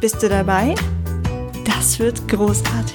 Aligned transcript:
Bist 0.00 0.22
du 0.22 0.28
dabei? 0.28 0.76
Das 1.64 1.98
wird 1.98 2.28
großartig. 2.28 2.94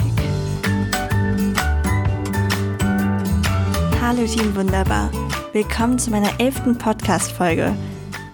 Hallo 4.01 4.25
Team 4.25 4.55
Wunderbar. 4.55 5.11
Willkommen 5.51 5.99
zu 5.99 6.11
meiner 6.11 6.39
elften 6.39 6.77
Podcast-Folge. 6.77 7.75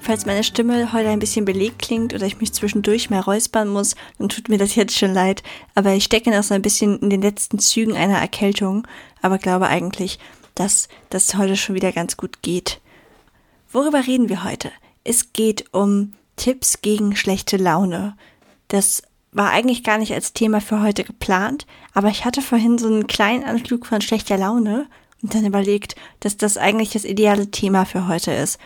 Falls 0.01 0.27
meine 0.27 0.43
Stimme 0.43 0.93
heute 0.93 1.09
ein 1.09 1.17
bisschen 1.17 1.45
belegt 1.45 1.81
klingt 1.81 2.13
oder 2.13 2.27
ich 2.27 2.39
mich 2.39 2.53
zwischendurch 2.53 3.09
mal 3.09 3.21
räuspern 3.21 3.69
muss, 3.69 3.95
dann 4.19 4.29
tut 4.29 4.49
mir 4.49 4.59
das 4.59 4.75
jetzt 4.75 4.95
schon 4.95 5.15
leid. 5.15 5.41
Aber 5.73 5.93
ich 5.93 6.03
stecke 6.03 6.29
noch 6.29 6.43
so 6.43 6.53
ein 6.53 6.61
bisschen 6.61 6.99
in 6.99 7.09
den 7.09 7.23
letzten 7.23 7.57
Zügen 7.57 7.95
einer 7.95 8.19
Erkältung, 8.19 8.87
aber 9.23 9.39
glaube 9.39 9.65
eigentlich, 9.65 10.19
dass 10.53 10.89
das 11.09 11.35
heute 11.35 11.57
schon 11.57 11.73
wieder 11.73 11.91
ganz 11.91 12.17
gut 12.17 12.43
geht. 12.43 12.81
Worüber 13.71 14.05
reden 14.05 14.29
wir 14.29 14.43
heute? 14.43 14.69
Es 15.03 15.33
geht 15.33 15.73
um 15.73 16.13
Tipps 16.35 16.81
gegen 16.81 17.15
schlechte 17.15 17.57
Laune. 17.57 18.15
Das 18.69 19.03
war 19.31 19.51
eigentlich 19.51 19.83
gar 19.83 19.97
nicht 19.97 20.13
als 20.13 20.33
Thema 20.33 20.61
für 20.61 20.81
heute 20.81 21.03
geplant, 21.03 21.67
aber 21.93 22.07
ich 22.07 22.25
hatte 22.25 22.41
vorhin 22.41 22.77
so 22.77 22.87
einen 22.87 23.07
kleinen 23.07 23.43
Anflug 23.43 23.85
von 23.85 24.01
schlechter 24.01 24.37
Laune 24.37 24.87
und 25.21 25.35
dann 25.35 25.45
überlegt, 25.45 25.95
dass 26.21 26.37
das 26.37 26.57
eigentlich 26.57 26.91
das 26.91 27.03
ideale 27.03 27.51
Thema 27.51 27.85
für 27.85 28.07
heute 28.07 28.31
ist. 28.31 28.57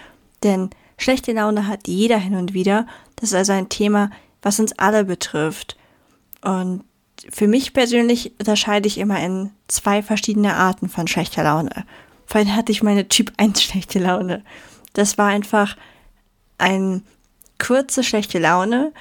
Denn 0.44 0.70
schlechte 0.98 1.34
Laune 1.34 1.68
hat 1.68 1.88
jeder 1.88 2.18
hin 2.18 2.36
und 2.36 2.54
wieder. 2.54 2.86
Das 3.16 3.30
ist 3.30 3.36
also 3.36 3.54
ein 3.54 3.70
Thema, 3.70 4.10
was 4.42 4.60
uns 4.60 4.78
alle 4.78 5.04
betrifft. 5.06 5.78
Und 6.42 6.84
für 7.30 7.48
mich 7.48 7.74
persönlich 7.74 8.34
unterscheide 8.40 8.88
ich 8.88 8.98
immer 8.98 9.24
in 9.24 9.52
zwei 9.68 10.04
verschiedene 10.04 10.56
Arten 10.56 10.90
von 10.90 11.08
schlechter 11.08 11.44
Laune. 11.44 11.86
Vorhin 12.26 12.56
hatte 12.56 12.72
ich 12.72 12.84
meine 12.84 13.08
Typ 13.08 13.32
1 13.38 13.62
schlechte 13.62 14.00
Laune. 14.00 14.44
Das 14.94 15.18
war 15.18 15.28
einfach 15.28 15.78
ein 16.58 17.04
kurze 17.60 18.04
schlechte 18.04 18.40
Laune, 18.40 18.92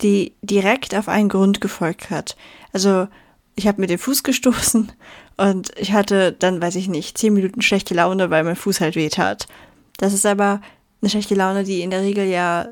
die 0.00 0.32
direkt 0.42 0.94
auf 0.94 1.08
einen 1.08 1.28
Grund 1.28 1.60
gefolgt 1.60 2.10
hat. 2.10 2.36
Also 2.72 3.08
ich 3.54 3.66
habe 3.66 3.80
mir 3.80 3.86
den 3.86 3.98
Fuß 3.98 4.22
gestoßen 4.22 4.92
und 5.36 5.70
ich 5.76 5.92
hatte 5.92 6.32
dann, 6.32 6.60
weiß 6.60 6.76
ich 6.76 6.88
nicht, 6.88 7.18
zehn 7.18 7.34
Minuten 7.34 7.62
schlechte 7.62 7.94
Laune, 7.94 8.30
weil 8.30 8.44
mein 8.44 8.56
Fuß 8.56 8.80
halt 8.80 8.96
weh 8.96 9.08
tat. 9.08 9.46
Das 9.98 10.12
ist 10.12 10.26
aber 10.26 10.60
eine 11.00 11.10
schlechte 11.10 11.34
Laune, 11.34 11.64
die 11.64 11.82
in 11.82 11.90
der 11.90 12.02
Regel 12.02 12.26
ja 12.26 12.68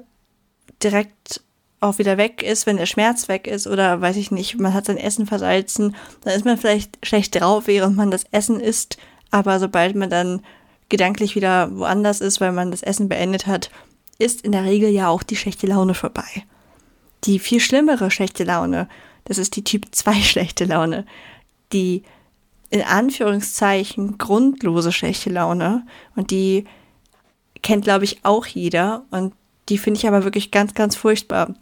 direkt 0.82 1.42
auch 1.80 1.98
wieder 1.98 2.18
weg 2.18 2.42
ist, 2.42 2.66
wenn 2.66 2.76
der 2.76 2.86
Schmerz 2.86 3.28
weg 3.28 3.46
ist 3.46 3.66
oder 3.66 4.00
weiß 4.00 4.16
ich 4.16 4.30
nicht, 4.30 4.58
man 4.58 4.74
hat 4.74 4.84
sein 4.84 4.98
Essen 4.98 5.26
versalzen, 5.26 5.96
dann 6.22 6.34
ist 6.34 6.44
man 6.44 6.58
vielleicht 6.58 6.98
schlecht 7.04 7.40
drauf, 7.40 7.66
während 7.66 7.96
man 7.96 8.10
das 8.10 8.24
Essen 8.30 8.60
isst, 8.60 8.98
aber 9.30 9.58
sobald 9.58 9.96
man 9.96 10.10
dann 10.10 10.42
gedanklich 10.90 11.36
wieder 11.36 11.74
woanders 11.76 12.20
ist, 12.20 12.40
weil 12.40 12.52
man 12.52 12.70
das 12.70 12.82
Essen 12.82 13.08
beendet 13.08 13.46
hat, 13.46 13.70
ist 14.18 14.42
in 14.42 14.52
der 14.52 14.64
Regel 14.64 14.90
ja 14.90 15.08
auch 15.08 15.22
die 15.22 15.36
schlechte 15.36 15.66
Laune 15.66 15.94
vorbei. 15.94 16.44
Die 17.24 17.38
viel 17.38 17.60
schlimmere 17.60 18.10
schlechte 18.10 18.44
Laune, 18.44 18.88
das 19.24 19.38
ist 19.38 19.56
die 19.56 19.64
Typ 19.64 19.86
2 19.90 20.14
schlechte 20.22 20.64
Laune. 20.64 21.06
Die 21.72 22.02
in 22.70 22.82
Anführungszeichen 22.82 24.16
grundlose 24.16 24.92
schlechte 24.92 25.28
Laune 25.30 25.84
und 26.14 26.30
die 26.30 26.64
kennt, 27.62 27.84
glaube 27.84 28.04
ich, 28.04 28.24
auch 28.24 28.46
jeder 28.46 29.04
und 29.10 29.34
die 29.68 29.78
finde 29.78 29.98
ich 29.98 30.06
aber 30.06 30.24
wirklich 30.24 30.50
ganz, 30.50 30.74
ganz 30.74 30.96
furchtbar. 30.96 31.54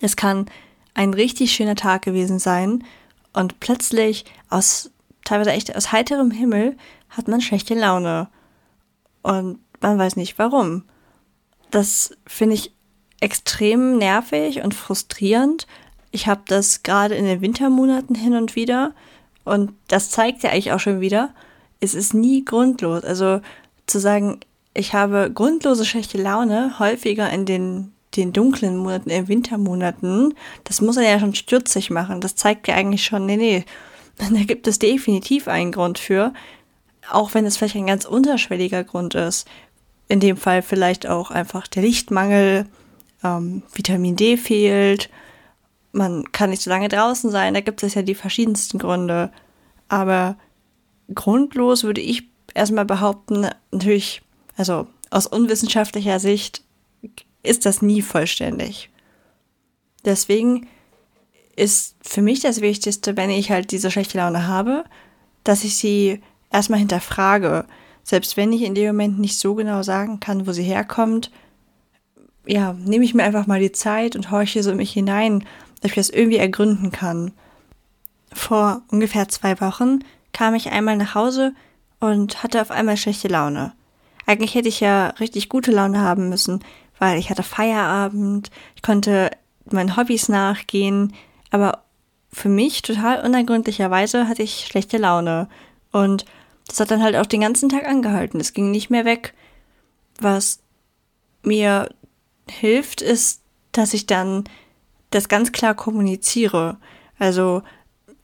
Es 0.00 0.16
kann 0.16 0.46
ein 0.94 1.14
richtig 1.14 1.52
schöner 1.52 1.74
Tag 1.74 2.02
gewesen 2.02 2.38
sein 2.38 2.84
und 3.32 3.60
plötzlich 3.60 4.24
aus 4.48 4.90
teilweise 5.24 5.50
echt 5.50 5.74
aus 5.76 5.92
heiterem 5.92 6.30
Himmel 6.30 6.76
hat 7.08 7.28
man 7.28 7.40
schlechte 7.40 7.74
Laune 7.74 8.28
und 9.22 9.58
man 9.80 9.98
weiß 9.98 10.16
nicht 10.16 10.38
warum. 10.38 10.84
Das 11.70 12.16
finde 12.26 12.54
ich 12.54 12.72
extrem 13.20 13.98
nervig 13.98 14.62
und 14.62 14.74
frustrierend. 14.74 15.66
Ich 16.10 16.26
habe 16.26 16.42
das 16.46 16.82
gerade 16.82 17.14
in 17.14 17.24
den 17.24 17.40
Wintermonaten 17.40 18.14
hin 18.14 18.34
und 18.34 18.56
wieder. 18.56 18.92
Und 19.44 19.72
das 19.88 20.10
zeigt 20.10 20.42
ja 20.42 20.50
eigentlich 20.50 20.72
auch 20.72 20.80
schon 20.80 21.00
wieder, 21.00 21.30
es 21.80 21.94
ist 21.94 22.14
nie 22.14 22.44
grundlos. 22.44 23.04
Also 23.04 23.40
zu 23.86 23.98
sagen, 23.98 24.40
ich 24.74 24.94
habe 24.94 25.30
grundlose 25.32 25.84
schlechte 25.84 26.18
Laune 26.18 26.78
häufiger 26.78 27.30
in 27.30 27.46
den, 27.46 27.92
den 28.16 28.32
dunklen 28.32 28.76
Monaten, 28.76 29.10
in 29.10 29.28
Wintermonaten, 29.28 30.34
das 30.64 30.80
muss 30.80 30.96
er 30.96 31.08
ja 31.08 31.18
schon 31.18 31.34
stürzig 31.34 31.90
machen. 31.90 32.20
Das 32.20 32.36
zeigt 32.36 32.68
ja 32.68 32.74
eigentlich 32.74 33.04
schon, 33.04 33.26
nee, 33.26 33.36
nee, 33.36 33.64
da 34.18 34.44
gibt 34.44 34.66
es 34.66 34.78
definitiv 34.78 35.48
einen 35.48 35.72
Grund 35.72 35.98
für, 35.98 36.32
auch 37.10 37.34
wenn 37.34 37.46
es 37.46 37.56
vielleicht 37.56 37.76
ein 37.76 37.86
ganz 37.86 38.04
unterschwelliger 38.04 38.84
Grund 38.84 39.14
ist 39.14 39.48
in 40.10 40.18
dem 40.18 40.36
Fall 40.36 40.60
vielleicht 40.60 41.06
auch 41.06 41.30
einfach 41.30 41.68
der 41.68 41.84
Lichtmangel, 41.84 42.66
ähm, 43.22 43.62
Vitamin 43.72 44.16
D 44.16 44.36
fehlt, 44.36 45.10
man 45.92 46.30
kann 46.32 46.50
nicht 46.50 46.62
so 46.62 46.70
lange 46.70 46.88
draußen 46.88 47.30
sein, 47.30 47.54
da 47.54 47.60
gibt 47.60 47.82
es 47.82 47.94
ja 47.94 48.02
die 48.02 48.14
verschiedensten 48.14 48.78
Gründe. 48.78 49.32
Aber 49.88 50.36
grundlos 51.12 51.82
würde 51.84 52.00
ich 52.00 52.28
erstmal 52.54 52.84
behaupten, 52.84 53.48
natürlich, 53.72 54.22
also 54.56 54.86
aus 55.10 55.26
unwissenschaftlicher 55.26 56.20
Sicht 56.20 56.62
ist 57.42 57.66
das 57.66 57.82
nie 57.82 58.02
vollständig. 58.02 58.90
Deswegen 60.04 60.68
ist 61.56 61.96
für 62.02 62.22
mich 62.22 62.40
das 62.40 62.60
Wichtigste, 62.60 63.16
wenn 63.16 63.30
ich 63.30 63.50
halt 63.50 63.70
diese 63.70 63.90
schlechte 63.90 64.18
Laune 64.18 64.46
habe, 64.46 64.84
dass 65.44 65.64
ich 65.64 65.76
sie 65.76 66.20
erstmal 66.50 66.78
hinterfrage. 66.78 67.66
Selbst 68.02 68.36
wenn 68.36 68.52
ich 68.52 68.62
in 68.62 68.74
dem 68.74 68.88
Moment 68.88 69.18
nicht 69.18 69.38
so 69.38 69.54
genau 69.54 69.82
sagen 69.82 70.20
kann, 70.20 70.46
wo 70.46 70.52
sie 70.52 70.62
herkommt, 70.62 71.30
ja, 72.46 72.72
nehme 72.72 73.04
ich 73.04 73.14
mir 73.14 73.22
einfach 73.22 73.46
mal 73.46 73.60
die 73.60 73.72
Zeit 73.72 74.16
und 74.16 74.30
horche 74.30 74.62
so 74.62 74.70
in 74.70 74.76
mich 74.76 74.92
hinein, 74.92 75.44
dass 75.80 75.90
ich 75.90 75.96
das 75.96 76.10
irgendwie 76.10 76.38
ergründen 76.38 76.90
kann. 76.90 77.32
Vor 78.32 78.82
ungefähr 78.88 79.28
zwei 79.28 79.60
Wochen 79.60 80.00
kam 80.32 80.54
ich 80.54 80.70
einmal 80.70 80.96
nach 80.96 81.14
Hause 81.14 81.52
und 81.98 82.42
hatte 82.42 82.60
auf 82.60 82.70
einmal 82.70 82.96
schlechte 82.96 83.28
Laune. 83.28 83.72
Eigentlich 84.26 84.54
hätte 84.54 84.68
ich 84.68 84.80
ja 84.80 85.08
richtig 85.20 85.48
gute 85.48 85.72
Laune 85.72 86.00
haben 86.00 86.28
müssen, 86.28 86.60
weil 86.98 87.18
ich 87.18 87.30
hatte 87.30 87.42
Feierabend, 87.42 88.50
ich 88.76 88.82
konnte 88.82 89.30
meinen 89.70 89.96
Hobbys 89.96 90.28
nachgehen, 90.28 91.14
aber 91.50 91.82
für 92.32 92.48
mich 92.48 92.82
total 92.82 93.24
unergründlicherweise 93.24 94.28
hatte 94.28 94.42
ich 94.42 94.66
schlechte 94.66 94.98
Laune. 94.98 95.48
Und 95.90 96.24
das 96.66 96.78
hat 96.78 96.90
dann 96.90 97.02
halt 97.02 97.16
auch 97.16 97.26
den 97.26 97.40
ganzen 97.40 97.68
Tag 97.68 97.86
angehalten. 97.86 98.38
Es 98.40 98.52
ging 98.52 98.70
nicht 98.70 98.90
mehr 98.90 99.04
weg. 99.04 99.34
Was 100.20 100.60
mir 101.42 101.88
hilft, 102.50 103.00
ist, 103.02 103.42
dass 103.72 103.94
ich 103.94 104.06
dann 104.06 104.44
das 105.10 105.28
ganz 105.28 105.52
klar 105.52 105.74
kommuniziere. 105.74 106.78
Also 107.18 107.62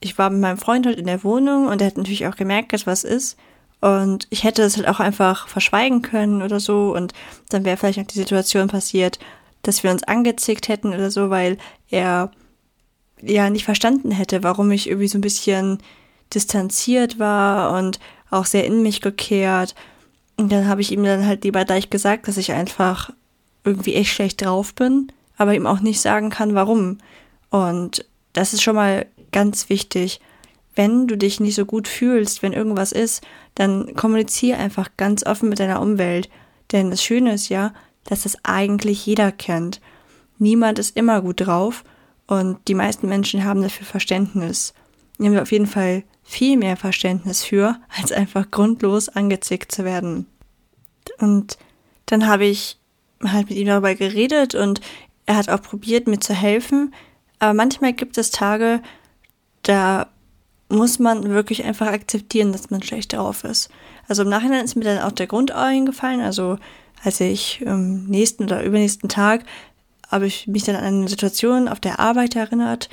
ich 0.01 0.19
war 0.19 0.31
mit 0.31 0.41
meinem 0.41 0.59
Freund 0.59 0.87
heute 0.87 1.01
in 1.01 1.07
der 1.07 1.25
Wohnung 1.25 1.67
und 1.67 1.81
er 1.81 1.89
hat 1.89 1.97
natürlich 1.97 2.27
auch 2.27 2.37
gemerkt, 2.37 2.73
dass 2.73 2.87
was 2.87 3.05
ist. 3.05 3.37
Und 3.81 4.27
ich 4.31 4.45
hätte 4.45 4.63
es 4.63 4.77
halt 4.77 4.89
auch 4.89 5.01
einfach 5.01 5.49
verschweigen 5.49 6.03
können 6.03 6.43
oder 6.43 6.61
so. 6.61 6.95
Und 6.95 7.13
dann 7.51 7.65
wäre 7.65 7.77
vielleicht 7.77 7.99
auch 7.99 8.07
die 8.07 8.19
Situation 8.19 8.69
passiert, 8.69 9.19
dass 9.63 9.83
wir 9.83 9.91
uns 9.91 10.03
angezickt 10.05 10.69
hätten 10.69 10.95
oder 10.95 11.11
so, 11.11 11.31
weil 11.31 11.59
er 11.91 12.31
ja 13.21 13.51
nicht 13.51 13.65
verstanden 13.65 14.11
hätte, 14.11 14.43
warum 14.43 14.71
ich 14.71 14.89
irgendwie 14.89 15.09
so 15.09 15.19
ein 15.19 15.23
bisschen 15.23 15.79
distanziert 16.33 17.19
war 17.19 17.77
und 17.79 18.01
auch 18.31 18.47
sehr 18.47 18.65
in 18.65 18.83
mich 18.83 19.01
gekehrt. 19.01 19.75
Und 20.37 20.53
dann 20.53 20.69
habe 20.69 20.81
ich 20.81 20.93
ihm 20.93 21.05
dann 21.05 21.27
halt 21.27 21.45
lieber 21.45 21.65
gleich 21.65 21.91
gesagt, 21.91 22.29
dass 22.29 22.37
ich 22.37 22.53
einfach 22.53 23.11
irgendwie 23.67 23.95
echt 23.95 24.13
schlecht 24.13 24.45
drauf 24.45 24.75
bin, 24.75 25.13
aber 25.37 25.55
ihm 25.55 25.67
auch 25.67 25.81
nicht 25.81 26.01
sagen 26.01 26.31
kann, 26.31 26.55
warum. 26.55 26.99
Und 27.51 28.07
das 28.33 28.53
ist 28.53 28.63
schon 28.63 28.77
mal 28.77 29.07
ganz 29.33 29.69
wichtig. 29.69 30.21
Wenn 30.75 31.07
du 31.07 31.17
dich 31.17 31.41
nicht 31.41 31.55
so 31.55 31.65
gut 31.65 31.89
fühlst, 31.89 32.43
wenn 32.43 32.53
irgendwas 32.53 32.93
ist, 32.93 33.23
dann 33.55 33.95
kommuniziere 33.95 34.59
einfach 34.59 34.91
ganz 34.97 35.25
offen 35.25 35.49
mit 35.49 35.59
deiner 35.59 35.81
Umwelt. 35.81 36.29
Denn 36.73 36.91
das 36.91 37.03
Schöne 37.03 37.35
ist 37.35 37.49
ja, 37.49 37.73
dass 38.05 38.23
das 38.23 38.37
eigentlich 38.45 39.05
jeder 39.07 39.33
kennt. 39.33 39.81
Niemand 40.39 40.79
ist 40.79 40.97
immer 40.97 41.23
gut 41.23 41.47
drauf 41.47 41.85
und 42.27 42.59
die 42.69 42.75
meisten 42.75 43.09
Menschen 43.09 43.45
haben 43.45 43.63
dafür 43.63 43.87
Verständnis. 43.87 44.75
Die 45.19 45.27
haben 45.27 45.39
auf 45.39 45.53
jeden 45.53 45.67
Fall 45.67 46.05
viel 46.23 46.57
mehr 46.57 46.77
Verständnis 46.77 47.43
für, 47.43 47.77
als 47.99 48.13
einfach 48.13 48.51
grundlos 48.51 49.09
angezickt 49.09 49.73
zu 49.73 49.85
werden. 49.85 50.27
Und 51.19 51.57
dann 52.07 52.27
habe 52.27 52.45
ich 52.45 52.79
halt 53.25 53.49
mit 53.49 53.59
ihm 53.59 53.67
darüber 53.67 53.95
geredet 53.95 54.55
und 54.55 54.81
er 55.27 55.37
hat 55.37 55.49
auch 55.49 55.63
probiert, 55.63 56.07
mir 56.07 56.21
zu 56.21 56.35
helfen. 56.35 56.95
Aber 57.39 57.55
manchmal 57.55 57.93
gibt 57.93 58.19
es 58.19 58.31
Tage, 58.31 58.81
da 59.63 60.09
muss 60.69 60.99
man 60.99 61.29
wirklich 61.31 61.65
einfach 61.65 61.89
akzeptieren, 61.89 62.53
dass 62.53 62.71
man 62.71 62.83
schlecht 62.83 63.13
drauf 63.13 63.45
ist. 63.45 63.71
Also 64.09 64.23
im 64.23 64.29
Nachhinein 64.29 64.65
ist 64.65 64.77
mir 64.77 64.85
dann 64.85 64.99
auch 65.01 65.13
der 65.13 65.27
Grund 65.27 65.53
eingefallen. 65.53 66.21
Also 66.21 66.59
als 67.03 67.21
ich 67.21 67.63
am 67.67 68.05
nächsten 68.05 68.45
oder 68.45 68.63
übernächsten 68.63 69.09
Tag 69.09 69.45
habe 70.09 70.27
ich 70.27 70.47
mich 70.47 70.65
dann 70.65 70.77
an 70.77 70.85
eine 70.85 71.09
Situation 71.09 71.69
auf 71.69 71.81
der 71.81 71.99
Arbeit 72.01 72.37
erinnert 72.37 72.89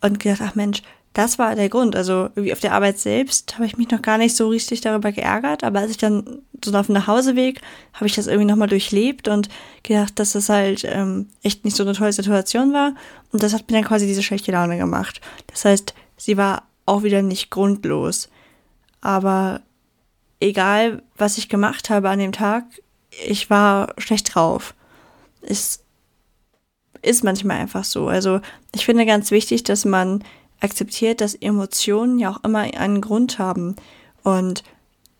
und 0.00 0.20
gedacht, 0.20 0.40
ach 0.42 0.54
Mensch, 0.54 0.82
das 1.14 1.38
war 1.38 1.54
der 1.54 1.68
Grund. 1.68 1.96
Also 1.96 2.28
wie 2.34 2.52
auf 2.52 2.60
der 2.60 2.72
Arbeit 2.72 2.98
selbst 2.98 3.54
habe 3.54 3.66
ich 3.66 3.78
mich 3.78 3.88
noch 3.90 4.02
gar 4.02 4.18
nicht 4.18 4.36
so 4.36 4.48
richtig 4.48 4.80
darüber 4.80 5.12
geärgert, 5.12 5.62
aber 5.62 5.78
als 5.78 5.92
ich 5.92 5.96
dann 5.96 6.42
so 6.62 6.76
auf 6.76 6.86
dem 6.86 6.94
Nachhauseweg 6.94 7.60
habe 7.92 8.06
ich 8.06 8.14
das 8.14 8.26
irgendwie 8.26 8.50
nochmal 8.50 8.68
durchlebt 8.68 9.28
und 9.28 9.48
gedacht, 9.84 10.18
dass 10.18 10.32
das 10.32 10.48
halt 10.48 10.84
ähm, 10.84 11.28
echt 11.42 11.64
nicht 11.64 11.76
so 11.76 11.84
eine 11.84 11.92
tolle 11.92 12.12
Situation 12.12 12.72
war. 12.72 12.94
Und 13.32 13.42
das 13.42 13.54
hat 13.54 13.70
mir 13.70 13.76
dann 13.76 13.86
quasi 13.86 14.06
diese 14.06 14.24
schlechte 14.24 14.50
Laune 14.50 14.76
gemacht. 14.76 15.20
Das 15.46 15.64
heißt, 15.64 15.94
sie 16.16 16.36
war 16.36 16.64
auch 16.84 17.04
wieder 17.04 17.22
nicht 17.22 17.48
grundlos. 17.48 18.28
Aber 19.00 19.60
egal, 20.40 21.02
was 21.16 21.38
ich 21.38 21.48
gemacht 21.48 21.90
habe 21.90 22.10
an 22.10 22.18
dem 22.18 22.32
Tag, 22.32 22.64
ich 23.24 23.50
war 23.50 23.94
schlecht 23.98 24.34
drauf. 24.34 24.74
Es 25.42 25.84
ist 27.02 27.22
manchmal 27.22 27.58
einfach 27.58 27.84
so. 27.84 28.08
Also 28.08 28.40
ich 28.74 28.84
finde 28.84 29.06
ganz 29.06 29.30
wichtig, 29.30 29.62
dass 29.62 29.84
man 29.84 30.24
akzeptiert, 30.64 31.20
dass 31.20 31.34
Emotionen 31.34 32.18
ja 32.18 32.30
auch 32.30 32.42
immer 32.42 32.60
einen 32.60 33.00
Grund 33.00 33.38
haben 33.38 33.76
und 34.22 34.64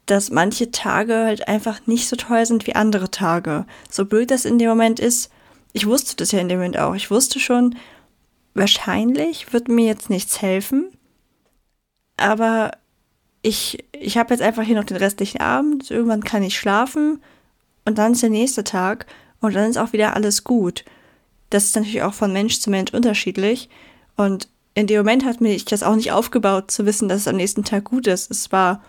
dass 0.06 0.30
manche 0.30 0.70
Tage 0.70 1.14
halt 1.14 1.48
einfach 1.48 1.86
nicht 1.86 2.08
so 2.08 2.16
toll 2.16 2.44
sind 2.44 2.66
wie 2.66 2.74
andere 2.74 3.10
Tage. 3.10 3.66
So 3.90 4.04
blöd 4.04 4.30
das 4.30 4.44
in 4.44 4.58
dem 4.58 4.68
Moment 4.68 5.00
ist, 5.00 5.30
ich 5.72 5.86
wusste 5.86 6.16
das 6.16 6.32
ja 6.32 6.40
in 6.40 6.48
dem 6.48 6.58
Moment 6.58 6.78
auch. 6.78 6.94
Ich 6.94 7.10
wusste 7.10 7.40
schon, 7.40 7.76
wahrscheinlich 8.54 9.52
wird 9.52 9.68
mir 9.68 9.86
jetzt 9.86 10.10
nichts 10.10 10.40
helfen, 10.42 10.90
aber 12.16 12.72
ich, 13.42 13.84
ich 13.92 14.16
habe 14.16 14.32
jetzt 14.32 14.42
einfach 14.42 14.62
hier 14.62 14.76
noch 14.76 14.84
den 14.84 14.96
restlichen 14.96 15.40
Abend, 15.40 15.90
irgendwann 15.90 16.24
kann 16.24 16.42
ich 16.42 16.58
schlafen 16.58 17.22
und 17.84 17.98
dann 17.98 18.12
ist 18.12 18.22
der 18.22 18.30
nächste 18.30 18.64
Tag 18.64 19.06
und 19.40 19.54
dann 19.54 19.68
ist 19.68 19.76
auch 19.76 19.92
wieder 19.92 20.14
alles 20.14 20.44
gut. 20.44 20.84
Das 21.50 21.64
ist 21.64 21.76
natürlich 21.76 22.02
auch 22.02 22.14
von 22.14 22.32
Mensch 22.32 22.60
zu 22.60 22.70
Mensch 22.70 22.94
unterschiedlich 22.94 23.68
und 24.16 24.48
in 24.74 24.86
dem 24.86 24.98
Moment 24.98 25.24
hat 25.24 25.40
mich 25.40 25.64
das 25.64 25.82
auch 25.82 25.94
nicht 25.94 26.12
aufgebaut, 26.12 26.70
zu 26.70 26.84
wissen, 26.84 27.08
dass 27.08 27.22
es 27.22 27.28
am 27.28 27.36
nächsten 27.36 27.64
Tag 27.64 27.84
gut 27.84 28.06
ist. 28.06 28.30
Es 28.30 28.50
war 28.50 28.82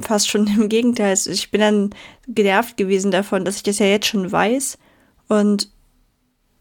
fast 0.00 0.28
schon 0.28 0.46
im 0.58 0.68
Gegenteil. 0.68 1.10
Also 1.10 1.30
ich 1.30 1.50
bin 1.50 1.60
dann 1.60 1.90
genervt 2.26 2.76
gewesen 2.76 3.10
davon, 3.10 3.44
dass 3.44 3.56
ich 3.56 3.62
das 3.62 3.78
ja 3.78 3.86
jetzt 3.86 4.06
schon 4.06 4.30
weiß 4.30 4.78
und 5.28 5.70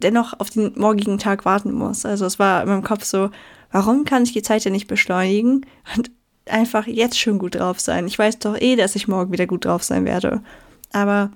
dennoch 0.02 0.40
auf 0.40 0.50
den 0.50 0.74
morgigen 0.76 1.18
Tag 1.18 1.46
warten 1.46 1.74
muss. 1.74 2.06
Also 2.06 2.26
es 2.26 2.40
war 2.40 2.64
in 2.64 2.70
meinem 2.70 2.84
Kopf 2.84 3.04
so, 3.04 3.32
warum 3.72 4.06
kann 4.06 4.24
ich 4.24 4.34
die 4.34 4.42
Zeit 4.42 4.64
ja 4.64 4.72
nicht 4.72 4.88
beschleunigen 4.88 5.66
und 5.96 6.12
einfach 6.46 6.88
jetzt 6.88 7.20
schon 7.20 7.40
gut 7.40 7.56
drauf 7.56 7.80
sein? 7.80 8.08
Ich 8.08 8.18
weiß 8.18 8.40
doch 8.40 8.60
eh, 8.60 8.76
dass 8.76 8.96
ich 8.96 9.08
morgen 9.08 9.32
wieder 9.32 9.48
gut 9.48 9.66
drauf 9.66 9.84
sein 9.84 10.06
werde. 10.06 10.42
Aber 10.94 11.32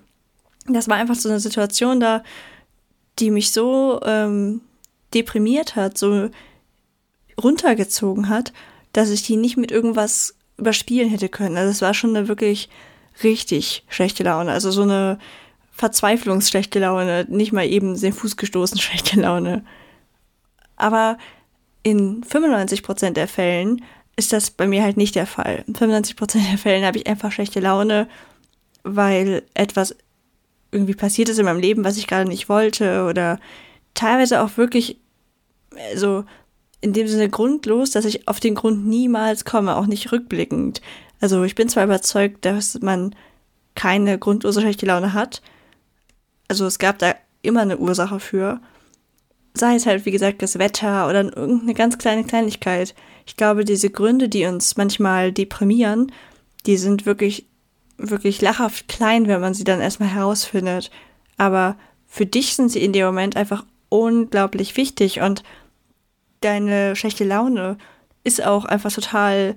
das 0.68 0.88
war 0.88 0.98
einfach 0.98 1.16
so 1.16 1.28
eine 1.28 1.40
Situation 1.40 2.00
da, 2.00 2.24
die 3.19 3.31
mich 3.31 3.52
so 3.52 4.00
ähm, 4.06 4.62
deprimiert 5.13 5.75
hat, 5.75 5.98
so 5.98 6.30
runtergezogen 7.42 8.30
hat, 8.30 8.54
dass 8.94 9.10
ich 9.10 9.24
die 9.24 9.38
nicht 9.38 9.57
mit 9.57 9.72
irgendwas 9.72 10.36
überspielen 10.57 11.10
hätte 11.10 11.30
können. 11.30 11.57
Also 11.57 11.72
es 11.72 11.81
war 11.81 11.94
schon 11.94 12.16
eine 12.16 12.28
wirklich 12.28 12.69
richtig 13.24 13.83
schlechte 13.89 14.24
Laune. 14.24 14.51
Also 14.51 14.72
so 14.72 14.83
eine 14.83 15.18
verzweiflungsschlechte 15.72 16.80
Laune, 16.80 17.25
nicht 17.30 17.54
mal 17.54 17.66
eben 17.66 18.00
den 18.00 18.13
Fuß 18.13 18.38
gestoßen 18.38 18.80
schlechte 18.80 19.19
Laune. 19.19 19.66
Aber 20.75 21.18
in 21.83 22.24
95 22.24 22.83
Prozent 22.83 23.18
der 23.18 23.28
Fällen 23.28 23.84
ist 24.16 24.34
das 24.34 24.51
bei 24.51 24.68
mir 24.68 24.84
halt 24.84 24.98
nicht 24.98 25.16
der 25.16 25.25
Fall. 25.25 25.63
In 25.68 25.75
95 25.75 26.16
Prozent 26.16 26.45
der 26.51 26.57
Fällen 26.57 26.86
habe 26.86 26.98
ich 26.98 27.07
einfach 27.07 27.31
schlechte 27.31 27.60
Laune, 27.60 28.07
weil 28.84 29.44
etwas 29.54 29.95
irgendwie 30.72 30.95
passiert 30.95 31.30
ist 31.30 31.39
in 31.39 31.45
meinem 31.45 31.60
Leben, 31.60 31.84
was 31.84 31.98
ich 31.98 32.07
gerade 32.07 32.30
nicht 32.30 32.50
wollte 32.50 33.06
oder 33.06 33.39
teilweise 33.94 34.42
auch 34.42 34.57
wirklich, 34.57 34.98
also 35.92 36.24
in 36.81 36.94
dem 36.94 37.07
Sinne 37.07 37.30
grundlos, 37.30 37.92
dass 37.92 38.06
ich 38.06 38.28
auf 38.28 38.39
den 38.39 38.56
Grund 38.56 38.88
niemals 38.88 39.45
komme, 39.45 39.75
auch 39.75 39.86
nicht 39.86 40.12
rückblickend. 40.12 40.81
Also 41.19 41.44
ich 41.44 41.56
bin 41.56 41.69
zwar 41.69 41.83
überzeugt, 41.83 42.44
dass 42.45 42.80
man 42.81 43.16
keine 43.75 44.18
grundlose 44.18 44.62
schlechte 44.62 44.88
Laune 44.88 45.13
hat. 45.13 45.42
Also 46.48 46.66
es 46.66 46.80
gab 46.80 46.98
da 46.98 47.16
immer 47.44 47.62
eine 47.62 47.78
Ursache 47.78 48.19
für. 48.19 48.60
Sei 49.54 49.75
es 49.75 49.86
halt, 49.86 50.06
wie 50.06 50.12
gesagt, 50.12 50.42
das 50.42 50.60
Wetter 50.60 51.07
oder 51.07 51.24
irgendeine 51.24 51.74
ganz 51.74 51.98
kleine 51.98 52.24
Kleinigkeit. 52.24 52.95
Ich 53.25 53.38
glaube, 53.38 53.63
diese 53.63 53.89
Gründe, 53.89 54.27
die 54.27 54.45
uns 54.45 54.75
manchmal 54.75 55.31
deprimieren, 55.31 56.12
die 56.66 56.77
sind 56.77 57.06
wirklich, 57.06 57.45
wirklich 57.98 58.42
lachhaft 58.42 58.88
klein, 58.88 59.27
wenn 59.27 59.42
man 59.42 59.54
sie 59.54 59.63
dann 59.63 59.81
erstmal 59.81 60.10
herausfindet. 60.10 60.89
Aber 61.38 61.75
für 62.07 62.25
dich 62.25 62.56
sind 62.56 62.69
sie 62.69 62.84
in 62.84 62.94
dem 62.94 63.06
Moment 63.06 63.36
einfach 63.36 63.66
unglaublich 63.89 64.77
wichtig 64.77 65.22
und 65.22 65.44
deine 66.42 66.96
schlechte 66.96 67.24
Laune 67.24 67.78
ist 68.24 68.44
auch 68.44 68.66
einfach 68.66 68.92
total 68.92 69.56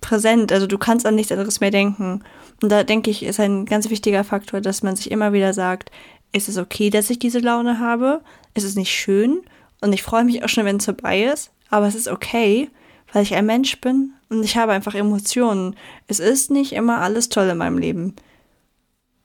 präsent. 0.00 0.52
Also 0.52 0.66
du 0.66 0.78
kannst 0.78 1.06
an 1.06 1.14
nichts 1.14 1.32
anderes 1.32 1.60
mehr 1.60 1.70
denken. 1.70 2.22
Und 2.62 2.70
da 2.70 2.84
denke 2.84 3.10
ich, 3.10 3.22
ist 3.22 3.40
ein 3.40 3.66
ganz 3.66 3.90
wichtiger 3.90 4.24
Faktor, 4.24 4.60
dass 4.60 4.82
man 4.82 4.96
sich 4.96 5.10
immer 5.10 5.32
wieder 5.32 5.52
sagt, 5.52 5.90
ist 6.32 6.48
es 6.48 6.58
okay, 6.58 6.90
dass 6.90 7.10
ich 7.10 7.18
diese 7.18 7.40
Laune 7.40 7.78
habe? 7.78 8.22
Ist 8.54 8.64
es 8.64 8.76
nicht 8.76 8.90
schön? 8.90 9.42
Und 9.80 9.92
ich 9.92 10.02
freue 10.02 10.24
mich 10.24 10.44
auch 10.44 10.48
schon, 10.48 10.64
wenn 10.64 10.76
es 10.76 10.84
vorbei 10.84 11.24
ist. 11.24 11.50
Aber 11.70 11.86
es 11.86 11.94
ist 11.94 12.08
okay, 12.08 12.70
weil 13.12 13.22
ich 13.22 13.34
ein 13.34 13.46
Mensch 13.46 13.80
bin 13.80 14.12
und 14.28 14.44
ich 14.44 14.56
habe 14.56 14.72
einfach 14.72 14.94
Emotionen. 14.94 15.76
Es 16.06 16.20
ist 16.20 16.50
nicht 16.50 16.72
immer 16.72 17.00
alles 17.00 17.28
toll 17.28 17.48
in 17.48 17.58
meinem 17.58 17.78
Leben. 17.78 18.14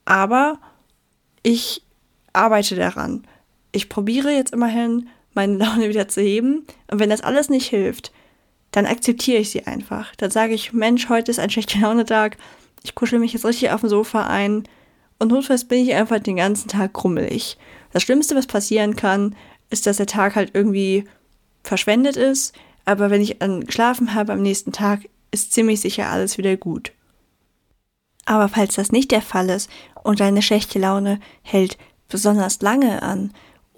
Aber 0.05 0.59
ich 1.43 1.83
arbeite 2.33 2.75
daran. 2.75 3.25
Ich 3.71 3.89
probiere 3.89 4.31
jetzt 4.31 4.53
immerhin 4.53 5.09
meine 5.37 5.55
Laune 5.55 5.87
wieder 5.87 6.09
zu 6.09 6.21
heben. 6.21 6.67
Und 6.91 6.99
wenn 6.99 7.09
das 7.09 7.21
alles 7.21 7.49
nicht 7.49 7.69
hilft, 7.69 8.11
dann 8.71 8.85
akzeptiere 8.85 9.39
ich 9.39 9.49
sie 9.49 9.65
einfach. 9.65 10.13
Dann 10.17 10.31
sage 10.31 10.53
ich, 10.53 10.73
Mensch, 10.73 11.07
heute 11.07 11.31
ist 11.31 11.39
ein 11.39 11.49
schlechter 11.49 11.79
Launetag. 11.79 12.35
Ich 12.83 12.95
kuschel 12.95 13.19
mich 13.19 13.31
jetzt 13.31 13.45
richtig 13.45 13.71
auf 13.71 13.79
dem 13.81 13.89
Sofa 13.89 14.27
ein. 14.27 14.67
Und 15.19 15.29
notfalls 15.31 15.65
bin 15.65 15.79
ich 15.79 15.93
einfach 15.93 16.19
den 16.19 16.35
ganzen 16.35 16.67
Tag 16.67 16.93
krummelig. 16.93 17.57
Das 17.91 18.03
Schlimmste, 18.03 18.35
was 18.35 18.47
passieren 18.47 18.95
kann, 18.95 19.35
ist, 19.69 19.87
dass 19.87 19.97
der 19.97 20.05
Tag 20.05 20.35
halt 20.35 20.51
irgendwie 20.53 21.05
verschwendet 21.63 22.17
ist. 22.17 22.53
Aber 22.85 23.09
wenn 23.09 23.21
ich 23.21 23.37
dann 23.39 23.65
geschlafen 23.65 24.13
habe 24.13 24.33
am 24.33 24.41
nächsten 24.41 24.71
Tag, 24.71 25.07
ist 25.31 25.53
ziemlich 25.53 25.81
sicher 25.81 26.09
alles 26.09 26.37
wieder 26.37 26.55
gut. 26.57 26.91
Aber 28.25 28.49
falls 28.49 28.75
das 28.75 28.91
nicht 28.91 29.11
der 29.11 29.21
Fall 29.21 29.49
ist 29.49 29.69
und 30.03 30.19
deine 30.19 30.41
schlechte 30.41 30.79
Laune 30.79 31.19
hält 31.41 31.77
besonders 32.09 32.61
lange 32.61 33.01
an 33.01 33.33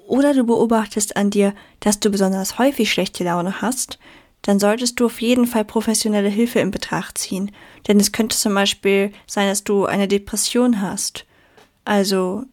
oder 0.10 0.34
du 0.34 0.44
beobachtest 0.44 1.16
an 1.16 1.30
dir, 1.30 1.54
dass 1.80 2.00
du 2.00 2.10
besonders 2.10 2.58
häufig 2.58 2.92
schlechte 2.92 3.24
Laune 3.24 3.62
hast, 3.62 4.00
dann 4.42 4.60
solltest 4.60 5.00
du 5.00 5.06
auf 5.06 5.22
jeden 5.22 5.48
Fall 5.48 5.66
professionelle 5.66 6.30
Hilfe 6.30 6.60
in 6.60 6.72
Betracht 6.72 7.18
ziehen. 7.18 7.52
Denn 7.88 8.00
es 8.00 8.12
könnte 8.12 8.38
zum 8.38 8.54
Beispiel 8.54 9.12
sein, 9.28 9.48
dass 9.48 9.64
du 9.64 9.86
eine 9.86 10.08
Depression 10.08 10.82
hast. 10.82 11.26
Also 11.86 12.44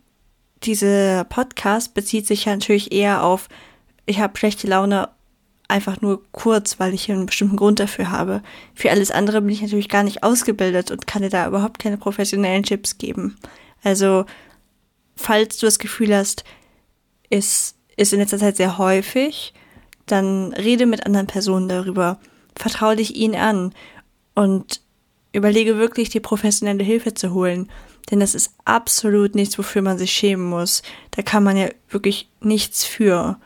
dieser 0.63 1.25
Podcast 1.25 1.95
bezieht 1.95 2.27
sich 2.27 2.45
ja 2.45 2.53
natürlich 2.53 2.93
eher 2.93 3.25
auf, 3.25 3.49
ich 4.05 4.21
habe 4.21 4.37
schlechte 4.37 4.67
Laune 4.67 5.09
einfach 5.69 6.01
nur 6.01 6.23
kurz, 6.33 6.79
weil 6.79 6.95
ich 6.95 7.11
einen 7.11 7.27
bestimmten 7.27 7.57
Grund 7.57 7.81
dafür 7.81 8.11
habe. 8.11 8.43
Für 8.75 8.91
alles 8.91 9.11
andere 9.11 9.41
bin 9.41 9.51
ich 9.51 9.63
natürlich 9.63 9.89
gar 9.89 10.03
nicht 10.03 10.23
ausgebildet 10.23 10.91
und 10.91 11.07
kann 11.07 11.23
dir 11.23 11.31
da 11.31 11.47
überhaupt 11.47 11.79
keine 11.79 11.97
professionellen 11.97 12.63
Tipps 12.63 12.99
geben. 12.99 13.37
Also, 13.83 14.27
falls 15.17 15.59
du 15.59 15.67
das 15.67 15.79
Gefühl 15.79 16.15
hast, 16.15 16.45
ist, 17.31 17.77
ist 17.97 18.13
in 18.13 18.21
letzter 18.21 18.39
Zeit 18.39 18.57
sehr 18.57 18.79
häufig, 18.79 19.55
dann 20.07 20.53
rede 20.53 20.87
mit 20.87 21.05
anderen 21.05 21.27
Personen 21.27 21.69
darüber. 21.69 22.19
Vertraue 22.55 22.97
dich 22.97 23.17
ihnen 23.17 23.35
an 23.35 23.75
und 24.35 24.81
überlege 25.33 25.77
wirklich, 25.77 26.09
die 26.09 26.21
professionelle 26.21 26.85
Hilfe 26.85 27.13
zu 27.15 27.35
holen. 27.35 27.69
Denn 28.11 28.21
das 28.21 28.35
ist 28.35 28.55
absolut 28.65 29.35
nichts, 29.35 29.59
wofür 29.59 29.83
man 29.83 29.99
sich 29.99 30.13
schämen 30.13 30.47
muss. 30.49 30.83
Da 31.11 31.23
kann 31.23 31.43
man 31.43 31.57
ja 31.57 31.69
wirklich 31.91 32.31
nichts 32.41 32.85
für. 32.85 33.39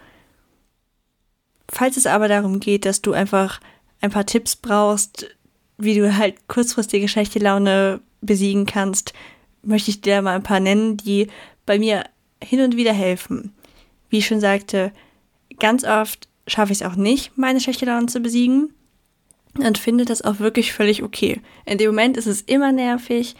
Falls 1.68 1.96
es 1.96 2.06
aber 2.06 2.28
darum 2.28 2.60
geht, 2.60 2.84
dass 2.84 3.00
du 3.00 3.12
einfach 3.12 3.60
ein 4.00 4.10
paar 4.10 4.26
Tipps 4.26 4.56
brauchst, 4.56 5.28
wie 5.78 5.94
du 5.94 6.16
halt 6.16 6.46
kurzfristige 6.46 7.08
schlechte 7.08 7.38
Laune 7.38 8.00
besiegen 8.20 8.66
kannst, 8.66 9.14
möchte 9.62 9.90
ich 9.90 10.02
dir 10.02 10.20
mal 10.20 10.36
ein 10.36 10.42
paar 10.42 10.60
nennen, 10.60 10.98
die 10.98 11.28
bei 11.64 11.78
mir 11.78 12.04
hin 12.42 12.60
und 12.60 12.76
wieder 12.76 12.92
helfen 12.92 13.54
wie 14.10 14.18
ich 14.18 14.26
schon 14.26 14.40
sagte, 14.40 14.92
ganz 15.58 15.84
oft 15.84 16.28
schaffe 16.46 16.72
ich 16.72 16.80
es 16.80 16.86
auch 16.86 16.96
nicht, 16.96 17.36
meine 17.38 17.60
schlechte 17.60 17.86
Laune 17.86 18.06
zu 18.06 18.20
besiegen 18.20 18.74
und 19.58 19.78
finde 19.78 20.04
das 20.04 20.22
auch 20.22 20.38
wirklich 20.38 20.72
völlig 20.72 21.02
okay. 21.02 21.40
In 21.64 21.78
dem 21.78 21.90
Moment 21.90 22.16
ist 22.16 22.26
es 22.26 22.42
immer 22.42 22.72
nervig, 22.72 23.34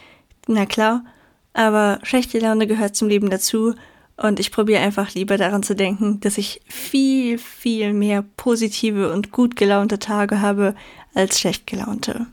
na 0.47 0.65
klar, 0.65 1.03
aber 1.53 1.99
schlechte 2.03 2.39
Laune 2.39 2.67
gehört 2.67 2.95
zum 2.95 3.09
Leben 3.09 3.29
dazu 3.29 3.75
Und 4.21 4.39
ich 4.39 4.51
probiere 4.51 4.81
einfach 4.81 5.15
lieber 5.15 5.37
daran 5.37 5.63
zu 5.63 5.75
denken, 5.75 6.19
dass 6.19 6.37
ich 6.37 6.61
viel, 6.67 7.39
viel 7.39 7.91
mehr 7.91 8.23
positive 8.37 9.11
und 9.11 9.31
gut 9.31 9.55
gelaunte 9.55 9.97
Tage 9.97 10.41
habe 10.41 10.75
als 11.15 11.39
schlecht 11.39 11.65
gelaunte. 11.65 12.27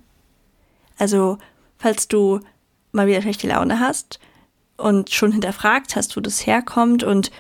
Also, 0.99 1.39
falls 1.79 2.07
du 2.07 2.41
mal 2.93 3.07
wieder 3.07 3.23
schlechte 3.23 3.49
Laune 3.49 3.81
hast 3.81 4.21
und 4.77 5.11
schon 5.11 5.33
hinterfragt 5.33 5.97
hast, 5.97 6.15
wo 6.15 6.21
das 6.21 6.47
herkommt 6.47 7.05
und 7.05 7.31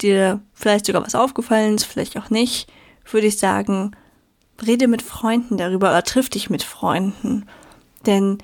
dir 0.00 0.40
vielleicht 0.52 0.86
sogar 0.86 1.04
was 1.04 1.14
aufgefallen 1.14 1.76
ist, 1.76 1.84
vielleicht 1.84 2.16
auch 2.16 2.30
nicht, 2.30 2.70
würde 3.10 3.26
ich 3.26 3.38
sagen, 3.38 3.92
rede 4.64 4.88
mit 4.88 5.02
Freunden 5.02 5.56
darüber 5.56 5.90
oder 5.90 6.04
triff 6.04 6.28
dich 6.28 6.50
mit 6.50 6.62
Freunden. 6.62 7.46
Denn 8.06 8.38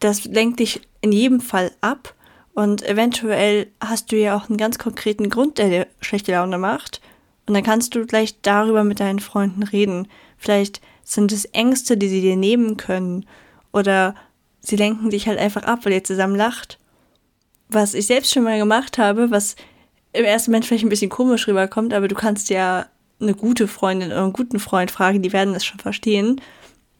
das 0.00 0.24
lenkt 0.24 0.60
dich 0.60 0.82
in 1.00 1.12
jedem 1.12 1.40
Fall 1.40 1.72
ab 1.80 2.14
und 2.54 2.82
eventuell 2.82 3.68
hast 3.80 4.12
du 4.12 4.16
ja 4.16 4.36
auch 4.36 4.48
einen 4.48 4.58
ganz 4.58 4.78
konkreten 4.78 5.30
Grund, 5.30 5.58
der 5.58 5.68
dir 5.68 5.86
schlechte 6.00 6.32
Laune 6.32 6.58
macht. 6.58 7.00
Und 7.46 7.54
dann 7.54 7.62
kannst 7.62 7.94
du 7.94 8.06
gleich 8.06 8.40
darüber 8.42 8.84
mit 8.84 9.00
deinen 9.00 9.18
Freunden 9.18 9.62
reden. 9.62 10.06
Vielleicht 10.36 10.80
sind 11.02 11.32
es 11.32 11.46
Ängste, 11.46 11.96
die 11.96 12.08
sie 12.08 12.20
dir 12.20 12.36
nehmen 12.36 12.76
können. 12.76 13.26
Oder 13.72 14.14
sie 14.60 14.76
lenken 14.76 15.10
dich 15.10 15.26
halt 15.26 15.38
einfach 15.38 15.62
ab, 15.64 15.80
weil 15.84 15.94
ihr 15.94 16.04
zusammen 16.04 16.36
lacht. 16.36 16.78
Was 17.68 17.94
ich 17.94 18.06
selbst 18.06 18.32
schon 18.32 18.44
mal 18.44 18.58
gemacht 18.58 18.98
habe, 18.98 19.30
was 19.30 19.56
im 20.12 20.24
ersten 20.24 20.50
Moment 20.50 20.66
vielleicht 20.66 20.84
ein 20.84 20.90
bisschen 20.90 21.10
komisch 21.10 21.48
rüberkommt, 21.48 21.94
aber 21.94 22.08
du 22.08 22.14
kannst 22.14 22.50
ja 22.50 22.86
eine 23.20 23.34
gute 23.34 23.68
Freundin 23.68 24.10
oder 24.10 24.22
einen 24.22 24.32
guten 24.32 24.58
Freund 24.58 24.90
fragen, 24.90 25.22
die 25.22 25.32
werden 25.32 25.54
das 25.54 25.64
schon 25.64 25.78
verstehen. 25.78 26.40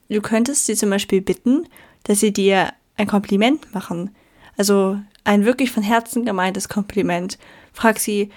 Du 0.09 0.21
könntest 0.21 0.67
sie 0.67 0.77
zum 0.77 0.91
Beispiel 0.91 1.21
bitten, 1.21 1.67
dass 2.05 2.21
sie 2.21 2.33
dir 2.33 2.73
ein 2.97 3.07
Kompliment 3.07 3.75
machen. 3.75 4.15
Also 4.57 4.99
ein 5.25 5.45
wirklich 5.45 5.71
von 5.71 5.83
Herzen 5.83 6.25
gemeintes 6.25 6.69
Kompliment. 6.69 7.39
Frag 7.73 7.99
sie, 7.99 8.31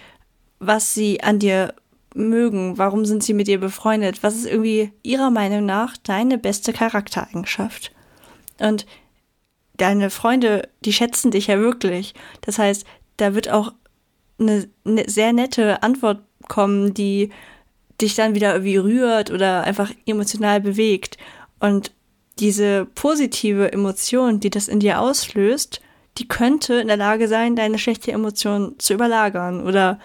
was 0.59 0.93
sie 0.93 1.21
an 1.21 1.39
dir 1.39 1.73
mögen, 2.13 2.77
warum 2.77 3.05
sind 3.05 3.23
sie 3.23 3.33
mit 3.33 3.47
dir 3.47 3.59
befreundet, 3.59 4.23
was 4.23 4.35
ist 4.35 4.45
irgendwie 4.45 4.91
ihrer 5.03 5.29
Meinung 5.29 5.65
nach 5.65 5.97
deine 5.97 6.37
beste 6.37 6.71
Charaktereigenschaft. 6.71 7.91
Und 8.59 8.85
deine 9.75 10.09
Freunde, 10.09 10.69
die 10.85 10.93
schätzen 10.93 11.31
dich 11.31 11.47
ja 11.47 11.59
wirklich. 11.59 12.13
Das 12.41 12.57
heißt, 12.57 12.85
da 13.17 13.35
wird 13.35 13.49
auch 13.49 13.73
eine, 14.39 14.67
eine 14.85 15.09
sehr 15.09 15.33
nette 15.33 15.83
Antwort 15.83 16.21
kommen, 16.47 16.93
die 16.93 17.31
dich 18.01 18.15
dann 18.15 18.35
wieder 18.35 18.53
irgendwie 18.53 18.77
rührt 18.77 19.31
oder 19.31 19.63
einfach 19.63 19.91
emotional 20.05 20.61
bewegt. 20.61 21.17
Und 21.59 21.91
diese 22.39 22.85
positive 22.95 23.71
Emotion, 23.71 24.39
die 24.39 24.49
das 24.49 24.67
in 24.67 24.79
dir 24.79 24.99
auslöst, 24.99 25.81
die 26.17 26.27
könnte 26.27 26.75
in 26.75 26.87
der 26.87 26.97
Lage 26.97 27.27
sein, 27.27 27.55
deine 27.55 27.79
schlechte 27.79 28.11
Emotion 28.11 28.75
zu 28.77 28.93
überlagern 28.93 29.65
oder 29.65 29.99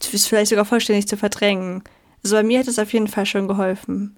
vielleicht 0.00 0.50
sogar 0.50 0.64
vollständig 0.64 1.08
zu 1.08 1.16
verdrängen. 1.16 1.82
Also 2.22 2.36
bei 2.36 2.42
mir 2.42 2.60
hat 2.60 2.68
es 2.68 2.78
auf 2.78 2.92
jeden 2.92 3.08
Fall 3.08 3.26
schon 3.26 3.48
geholfen. 3.48 4.16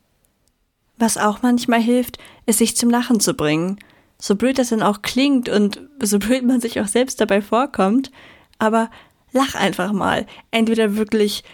Was 0.98 1.16
auch 1.16 1.42
manchmal 1.42 1.80
hilft, 1.80 2.18
ist 2.46 2.58
sich 2.58 2.76
zum 2.76 2.90
Lachen 2.90 3.20
zu 3.20 3.34
bringen. 3.34 3.78
So 4.18 4.36
blöd 4.36 4.58
das 4.58 4.68
dann 4.68 4.82
auch 4.82 5.02
klingt 5.02 5.48
und 5.48 5.80
so 6.00 6.18
blöd 6.18 6.44
man 6.44 6.60
sich 6.60 6.80
auch 6.80 6.86
selbst 6.86 7.20
dabei 7.20 7.42
vorkommt, 7.42 8.12
aber 8.58 8.90
lach 9.32 9.54
einfach 9.54 9.92
mal. 9.92 10.26
Entweder 10.50 10.96
wirklich 10.96 11.44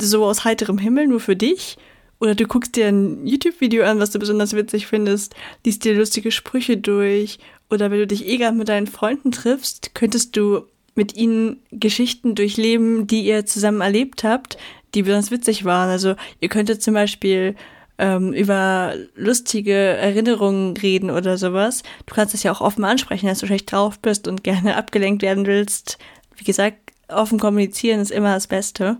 so 0.00 0.24
aus 0.24 0.44
heiterem 0.44 0.78
Himmel 0.78 1.06
nur 1.06 1.20
für 1.20 1.36
dich 1.36 1.76
oder 2.20 2.34
du 2.34 2.46
guckst 2.46 2.76
dir 2.76 2.88
ein 2.88 3.26
YouTube-Video 3.26 3.84
an, 3.84 3.98
was 3.98 4.10
du 4.10 4.18
besonders 4.18 4.54
witzig 4.54 4.86
findest, 4.86 5.34
liest 5.64 5.84
dir 5.84 5.94
lustige 5.94 6.30
Sprüche 6.30 6.76
durch 6.76 7.38
oder 7.70 7.90
wenn 7.90 7.98
du 7.98 8.06
dich 8.06 8.26
eh 8.26 8.50
mit 8.52 8.68
deinen 8.68 8.86
Freunden 8.86 9.32
triffst, 9.32 9.94
könntest 9.94 10.36
du 10.36 10.62
mit 10.94 11.16
ihnen 11.16 11.60
Geschichten 11.70 12.34
durchleben, 12.34 13.06
die 13.06 13.24
ihr 13.24 13.46
zusammen 13.46 13.80
erlebt 13.80 14.24
habt, 14.24 14.56
die 14.94 15.02
besonders 15.02 15.30
witzig 15.30 15.64
waren. 15.64 15.90
Also 15.90 16.14
ihr 16.40 16.48
könntet 16.48 16.82
zum 16.82 16.94
Beispiel 16.94 17.56
ähm, 17.98 18.32
über 18.32 18.94
lustige 19.14 19.74
Erinnerungen 19.74 20.76
reden 20.76 21.10
oder 21.10 21.36
sowas. 21.36 21.82
Du 22.06 22.14
kannst 22.14 22.34
es 22.34 22.42
ja 22.42 22.52
auch 22.52 22.60
offen 22.60 22.84
ansprechen, 22.84 23.26
dass 23.26 23.40
du 23.40 23.46
schlecht 23.46 23.70
drauf 23.70 23.98
bist 23.98 24.28
und 24.28 24.44
gerne 24.44 24.76
abgelenkt 24.76 25.22
werden 25.22 25.46
willst. 25.46 25.98
Wie 26.36 26.44
gesagt, 26.44 26.83
offen 27.14 27.38
kommunizieren 27.38 28.00
ist 28.00 28.10
immer 28.10 28.34
das 28.34 28.46
Beste. 28.46 28.98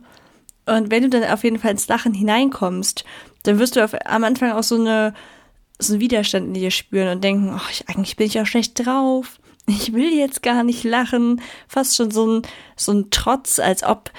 Und 0.66 0.90
wenn 0.90 1.02
du 1.02 1.10
dann 1.10 1.24
auf 1.24 1.44
jeden 1.44 1.58
Fall 1.58 1.72
ins 1.72 1.88
Lachen 1.88 2.14
hineinkommst, 2.14 3.04
dann 3.42 3.58
wirst 3.58 3.76
du 3.76 3.84
auf, 3.84 3.94
am 4.06 4.24
Anfang 4.24 4.52
auch 4.52 4.62
so 4.62 4.76
eine 4.76 5.14
so 5.78 5.94
einen 5.94 6.00
Widerstand 6.00 6.46
in 6.48 6.54
dir 6.54 6.70
spüren 6.70 7.08
und 7.08 7.24
denken, 7.24 7.52
oh, 7.54 7.68
ich, 7.70 7.88
eigentlich 7.88 8.16
bin 8.16 8.26
ich 8.26 8.40
auch 8.40 8.46
schlecht 8.46 8.84
drauf. 8.84 9.38
Ich 9.66 9.92
will 9.92 10.12
jetzt 10.12 10.42
gar 10.42 10.62
nicht 10.62 10.84
lachen. 10.84 11.40
Fast 11.68 11.96
schon 11.96 12.10
so 12.10 12.26
ein, 12.26 12.42
so 12.76 12.92
ein 12.92 13.10
Trotz, 13.10 13.58
als 13.58 13.82
ob 13.82 14.10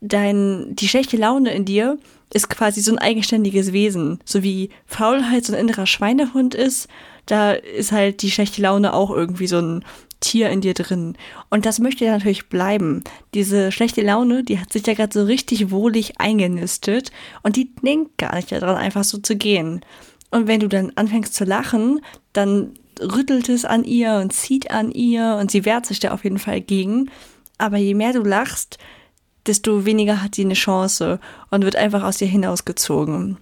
dein, 0.00 0.74
die 0.74 0.88
schlechte 0.88 1.16
Laune 1.16 1.52
in 1.52 1.64
dir 1.64 1.98
ist 2.32 2.48
quasi 2.48 2.80
so 2.80 2.92
ein 2.92 2.98
eigenständiges 2.98 3.72
Wesen. 3.72 4.20
So 4.24 4.42
wie 4.42 4.70
Faulheit 4.84 5.44
so 5.44 5.52
ein 5.52 5.60
innerer 5.60 5.86
Schweinehund 5.86 6.54
ist, 6.54 6.88
da 7.26 7.52
ist 7.52 7.92
halt 7.92 8.22
die 8.22 8.30
schlechte 8.30 8.62
Laune 8.62 8.94
auch 8.94 9.10
irgendwie 9.10 9.46
so 9.46 9.58
ein 9.58 9.84
Tier 10.20 10.50
in 10.50 10.60
dir 10.60 10.74
drin. 10.74 11.16
Und 11.50 11.66
das 11.66 11.78
möchte 11.78 12.04
ja 12.04 12.12
natürlich 12.12 12.48
bleiben. 12.48 13.04
Diese 13.34 13.70
schlechte 13.70 14.02
Laune, 14.02 14.44
die 14.44 14.58
hat 14.58 14.72
sich 14.72 14.86
ja 14.86 14.94
gerade 14.94 15.12
so 15.12 15.24
richtig 15.24 15.70
wohlig 15.70 16.20
eingenistet 16.20 17.12
und 17.42 17.56
die 17.56 17.74
denkt 17.76 18.18
gar 18.18 18.34
nicht 18.34 18.50
daran, 18.50 18.76
einfach 18.76 19.04
so 19.04 19.18
zu 19.18 19.36
gehen. 19.36 19.84
Und 20.30 20.46
wenn 20.46 20.60
du 20.60 20.68
dann 20.68 20.92
anfängst 20.96 21.34
zu 21.34 21.44
lachen, 21.44 22.00
dann 22.32 22.74
rüttelt 23.00 23.48
es 23.48 23.64
an 23.64 23.84
ihr 23.84 24.14
und 24.14 24.32
zieht 24.32 24.70
an 24.70 24.90
ihr 24.90 25.38
und 25.40 25.50
sie 25.50 25.64
wehrt 25.64 25.86
sich 25.86 26.00
da 26.00 26.12
auf 26.12 26.24
jeden 26.24 26.38
Fall 26.38 26.60
gegen. 26.60 27.10
Aber 27.58 27.76
je 27.76 27.94
mehr 27.94 28.12
du 28.12 28.22
lachst, 28.22 28.78
desto 29.46 29.84
weniger 29.86 30.22
hat 30.22 30.34
sie 30.34 30.44
eine 30.44 30.54
Chance 30.54 31.20
und 31.50 31.64
wird 31.64 31.76
einfach 31.76 32.02
aus 32.02 32.18
dir 32.18 32.26
hinausgezogen. 32.26 33.38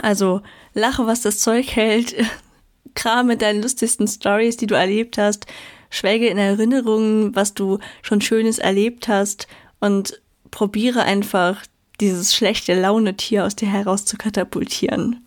Also 0.00 0.42
lache, 0.72 1.06
was 1.06 1.22
das 1.22 1.38
Zeug 1.38 1.76
hält, 1.76 2.14
kram 2.94 3.26
mit 3.26 3.42
deinen 3.42 3.62
lustigsten 3.62 4.08
Stories, 4.08 4.56
die 4.56 4.66
du 4.66 4.74
erlebt 4.74 5.18
hast, 5.18 5.46
schwelge 5.94 6.28
in 6.28 6.38
Erinnerungen, 6.38 7.34
was 7.34 7.54
du 7.54 7.78
schon 8.02 8.20
Schönes 8.20 8.58
erlebt 8.58 9.08
hast 9.08 9.46
und 9.80 10.20
probiere 10.50 11.02
einfach 11.02 11.62
dieses 12.00 12.34
schlechte 12.34 12.78
Launetier 12.78 13.44
aus 13.44 13.54
dir 13.54 13.68
heraus 13.68 14.04
zu 14.04 14.16
katapultieren. 14.16 15.24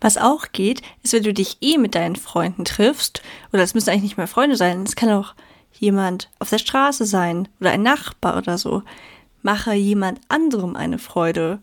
Was 0.00 0.18
auch 0.18 0.52
geht, 0.52 0.82
ist, 1.02 1.14
wenn 1.14 1.22
du 1.22 1.32
dich 1.32 1.56
eh 1.62 1.78
mit 1.78 1.94
deinen 1.94 2.16
Freunden 2.16 2.66
triffst, 2.66 3.22
oder 3.52 3.62
es 3.62 3.72
müssen 3.72 3.88
eigentlich 3.88 4.02
nicht 4.02 4.16
mehr 4.18 4.26
Freunde 4.26 4.56
sein, 4.56 4.82
es 4.82 4.96
kann 4.96 5.08
auch 5.10 5.34
jemand 5.72 6.30
auf 6.38 6.50
der 6.50 6.58
Straße 6.58 7.06
sein 7.06 7.48
oder 7.58 7.70
ein 7.70 7.82
Nachbar 7.82 8.36
oder 8.36 8.58
so. 8.58 8.82
Mache 9.42 9.72
jemand 9.72 10.20
anderem 10.28 10.76
eine 10.76 10.98
Freude. 10.98 11.60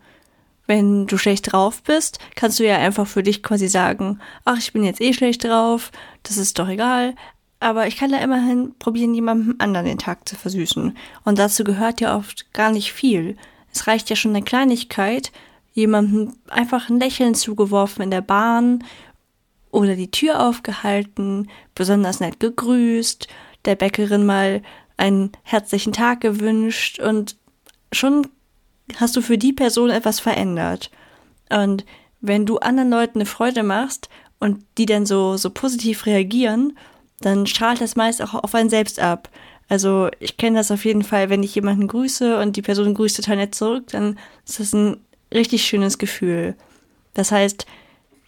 Wenn 0.65 1.05
du 1.05 1.17
schlecht 1.17 1.51
drauf 1.51 1.83
bist, 1.83 2.17
kannst 2.35 2.59
du 2.59 2.65
ja 2.65 2.77
einfach 2.77 3.05
für 3.05 3.23
dich 3.23 3.43
quasi 3.43 3.67
sagen, 3.67 4.19
ach, 4.45 4.57
ich 4.57 4.73
bin 4.73 4.83
jetzt 4.83 5.01
eh 5.01 5.13
schlecht 5.13 5.43
drauf, 5.43 5.91
das 6.23 6.37
ist 6.37 6.57
doch 6.57 6.67
egal, 6.67 7.15
aber 7.61 7.87
ich 7.87 7.95
kann 7.95 8.11
da 8.11 8.17
immerhin 8.17 8.73
probieren, 8.79 9.13
jemandem 9.13 9.55
anderen 9.59 9.85
den 9.85 9.99
Tag 9.99 10.27
zu 10.27 10.35
versüßen. 10.35 10.97
Und 11.23 11.39
dazu 11.39 11.63
gehört 11.63 12.01
ja 12.01 12.17
oft 12.17 12.51
gar 12.53 12.71
nicht 12.71 12.91
viel. 12.91 13.37
Es 13.71 13.85
reicht 13.85 14.09
ja 14.09 14.15
schon 14.15 14.35
eine 14.35 14.43
Kleinigkeit, 14.43 15.31
jemandem 15.71 16.33
einfach 16.49 16.89
ein 16.89 16.99
Lächeln 16.99 17.35
zugeworfen 17.35 18.01
in 18.01 18.09
der 18.11 18.21
Bahn 18.21 18.83
oder 19.69 19.95
die 19.95 20.09
Tür 20.09 20.45
aufgehalten, 20.45 21.49
besonders 21.75 22.19
nett 22.19 22.39
gegrüßt, 22.39 23.27
der 23.65 23.75
Bäckerin 23.75 24.25
mal 24.25 24.63
einen 24.97 25.31
herzlichen 25.43 25.93
Tag 25.93 26.21
gewünscht 26.21 26.99
und 26.99 27.37
schon 27.91 28.27
hast 28.97 29.15
du 29.15 29.21
für 29.21 29.37
die 29.37 29.53
Person 29.53 29.91
etwas 29.91 30.19
verändert. 30.19 30.89
Und 31.49 31.85
wenn 32.21 32.47
du 32.47 32.57
anderen 32.57 32.89
Leuten 32.89 33.19
eine 33.19 33.27
Freude 33.27 33.61
machst 33.61 34.09
und 34.39 34.65
die 34.79 34.87
dann 34.87 35.05
so, 35.05 35.37
so 35.37 35.51
positiv 35.51 36.07
reagieren, 36.07 36.75
dann 37.21 37.45
strahlt 37.47 37.81
das 37.81 37.95
meist 37.95 38.21
auch 38.21 38.33
auf 38.33 38.55
einen 38.55 38.69
selbst 38.69 38.99
ab. 38.99 39.29
Also 39.69 40.09
ich 40.19 40.37
kenne 40.37 40.57
das 40.57 40.71
auf 40.71 40.83
jeden 40.83 41.03
Fall, 41.03 41.29
wenn 41.29 41.43
ich 41.43 41.55
jemanden 41.55 41.87
grüße 41.87 42.39
und 42.39 42.57
die 42.57 42.61
Person 42.61 42.93
grüßt 42.93 43.15
total 43.15 43.37
nett 43.37 43.55
zurück, 43.55 43.87
dann 43.91 44.19
ist 44.45 44.59
das 44.59 44.73
ein 44.73 44.97
richtig 45.33 45.65
schönes 45.65 45.97
Gefühl. 45.97 46.55
Das 47.13 47.31
heißt, 47.31 47.65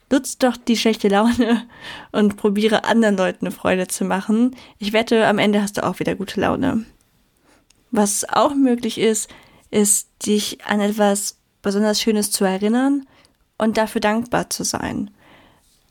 nutzt 0.10 0.44
doch 0.44 0.56
die 0.56 0.78
schlechte 0.78 1.08
Laune 1.08 1.68
und 2.12 2.38
probiere 2.38 2.86
anderen 2.86 3.18
Leuten 3.18 3.48
eine 3.48 3.56
Freude 3.56 3.88
zu 3.88 4.06
machen. 4.06 4.56
Ich 4.78 4.94
wette, 4.94 5.28
am 5.28 5.40
Ende 5.40 5.62
hast 5.62 5.78
du 5.78 5.84
auch 5.84 6.00
wieder 6.00 6.16
gute 6.16 6.40
Laune. 6.40 6.86
Was 7.92 8.28
auch 8.30 8.56
möglich 8.56 8.98
ist, 8.98 9.30
ist, 9.70 10.08
dich 10.26 10.64
an 10.66 10.80
etwas 10.80 11.38
besonders 11.62 12.00
Schönes 12.00 12.32
zu 12.32 12.46
erinnern 12.46 13.06
und 13.58 13.78
dafür 13.78 14.02
dankbar 14.02 14.50
zu 14.50 14.64
sein. 14.64 15.10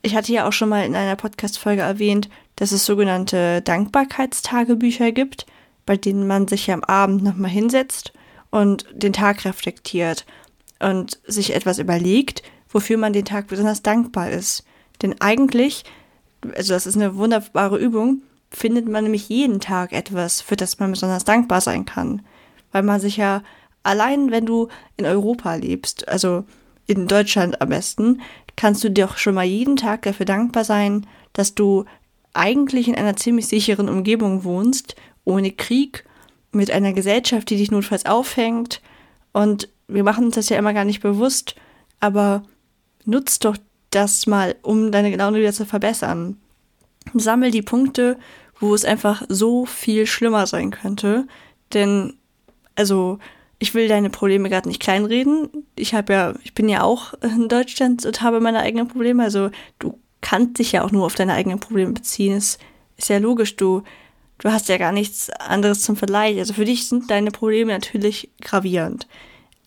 Ich 0.02 0.14
hatte 0.14 0.32
ja 0.32 0.48
auch 0.48 0.52
schon 0.52 0.68
mal 0.68 0.84
in 0.84 0.96
einer 0.96 1.16
Podcast-Folge 1.16 1.82
erwähnt, 1.82 2.28
dass 2.62 2.70
es 2.70 2.86
sogenannte 2.86 3.60
Dankbarkeitstagebücher 3.60 5.10
gibt, 5.10 5.46
bei 5.84 5.96
denen 5.96 6.28
man 6.28 6.46
sich 6.46 6.70
am 6.70 6.84
Abend 6.84 7.24
nochmal 7.24 7.50
hinsetzt 7.50 8.12
und 8.50 8.86
den 8.92 9.12
Tag 9.12 9.44
reflektiert 9.44 10.24
und 10.78 11.18
sich 11.26 11.56
etwas 11.56 11.80
überlegt, 11.80 12.44
wofür 12.68 12.98
man 12.98 13.12
den 13.12 13.24
Tag 13.24 13.48
besonders 13.48 13.82
dankbar 13.82 14.30
ist. 14.30 14.64
Denn 15.02 15.20
eigentlich, 15.20 15.82
also 16.54 16.74
das 16.74 16.86
ist 16.86 16.94
eine 16.94 17.16
wunderbare 17.16 17.78
Übung, 17.78 18.22
findet 18.48 18.86
man 18.86 19.02
nämlich 19.02 19.28
jeden 19.28 19.58
Tag 19.58 19.90
etwas, 19.92 20.40
für 20.40 20.54
das 20.54 20.78
man 20.78 20.92
besonders 20.92 21.24
dankbar 21.24 21.60
sein 21.60 21.84
kann. 21.84 22.22
Weil 22.70 22.84
man 22.84 23.00
sich 23.00 23.16
ja 23.16 23.42
allein, 23.82 24.30
wenn 24.30 24.46
du 24.46 24.68
in 24.96 25.04
Europa 25.04 25.56
lebst, 25.56 26.06
also 26.06 26.44
in 26.86 27.08
Deutschland 27.08 27.60
am 27.60 27.70
besten, 27.70 28.20
kannst 28.54 28.84
du 28.84 28.88
dir 28.88 29.06
auch 29.06 29.16
schon 29.16 29.34
mal 29.34 29.42
jeden 29.42 29.74
Tag 29.74 30.02
dafür 30.02 30.26
dankbar 30.26 30.62
sein, 30.62 31.08
dass 31.32 31.56
du 31.56 31.86
eigentlich 32.34 32.88
in 32.88 32.94
einer 32.94 33.16
ziemlich 33.16 33.48
sicheren 33.48 33.88
Umgebung 33.88 34.44
wohnst, 34.44 34.96
ohne 35.24 35.52
Krieg, 35.52 36.04
mit 36.52 36.70
einer 36.70 36.92
Gesellschaft, 36.92 37.48
die 37.50 37.56
dich 37.56 37.70
notfalls 37.70 38.06
aufhängt. 38.06 38.82
Und 39.32 39.68
wir 39.88 40.04
machen 40.04 40.26
uns 40.26 40.34
das 40.34 40.48
ja 40.48 40.58
immer 40.58 40.74
gar 40.74 40.84
nicht 40.84 41.00
bewusst, 41.00 41.54
aber 42.00 42.42
nutzt 43.04 43.44
doch 43.44 43.56
das 43.90 44.26
mal, 44.26 44.56
um 44.62 44.92
deine 44.92 45.14
Laune 45.16 45.38
wieder 45.38 45.52
zu 45.52 45.64
verbessern. 45.64 46.36
Sammel 47.14 47.50
die 47.50 47.62
Punkte, 47.62 48.18
wo 48.60 48.74
es 48.74 48.84
einfach 48.84 49.22
so 49.28 49.66
viel 49.66 50.06
schlimmer 50.06 50.46
sein 50.46 50.70
könnte. 50.70 51.26
Denn, 51.72 52.14
also, 52.74 53.18
ich 53.62 53.74
will 53.74 53.88
deine 53.88 54.10
Probleme 54.10 54.48
gerade 54.48 54.68
nicht 54.68 54.80
kleinreden. 54.80 55.48
Ich 55.76 55.94
habe 55.94 56.12
ja, 56.12 56.34
ich 56.42 56.52
bin 56.52 56.68
ja 56.68 56.82
auch 56.82 57.14
in 57.22 57.48
Deutschland 57.48 58.04
und 58.04 58.20
habe 58.20 58.40
meine 58.40 58.58
eigenen 58.58 58.88
Probleme. 58.88 59.22
Also 59.22 59.50
du 59.78 60.00
kannst 60.22 60.58
dich 60.58 60.72
ja 60.72 60.82
auch 60.82 60.90
nur 60.90 61.04
auf 61.04 61.14
deine 61.14 61.34
eigenen 61.34 61.60
Probleme 61.60 61.92
beziehen. 61.92 62.36
Es 62.38 62.58
ist 62.96 63.10
ja 63.10 63.18
logisch, 63.18 63.56
du, 63.56 63.82
du 64.38 64.50
hast 64.50 64.68
ja 64.70 64.78
gar 64.78 64.92
nichts 64.92 65.28
anderes 65.28 65.82
zum 65.82 65.96
Vergleich. 65.96 66.38
Also 66.38 66.54
für 66.54 66.64
dich 66.64 66.88
sind 66.88 67.10
deine 67.10 67.30
Probleme 67.30 67.72
natürlich 67.72 68.30
gravierend. 68.40 69.06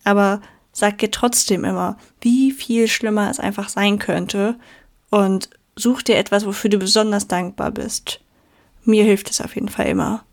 Aber 0.02 0.40
sag 0.72 0.98
dir 0.98 1.10
trotzdem 1.10 1.64
immer, 1.64 1.96
wie 2.20 2.50
viel 2.50 2.88
schlimmer 2.88 3.30
es 3.30 3.38
einfach 3.38 3.68
sein 3.68 3.98
könnte 3.98 4.58
und 5.10 5.50
such 5.76 6.02
dir 6.02 6.16
etwas, 6.16 6.46
wofür 6.46 6.70
du 6.70 6.78
besonders 6.78 7.28
dankbar 7.28 7.70
bist. 7.70 8.20
Mir 8.84 9.04
hilft 9.04 9.30
es 9.30 9.40
auf 9.40 9.54
jeden 9.54 9.68
Fall 9.68 9.86
immer. 9.86 10.24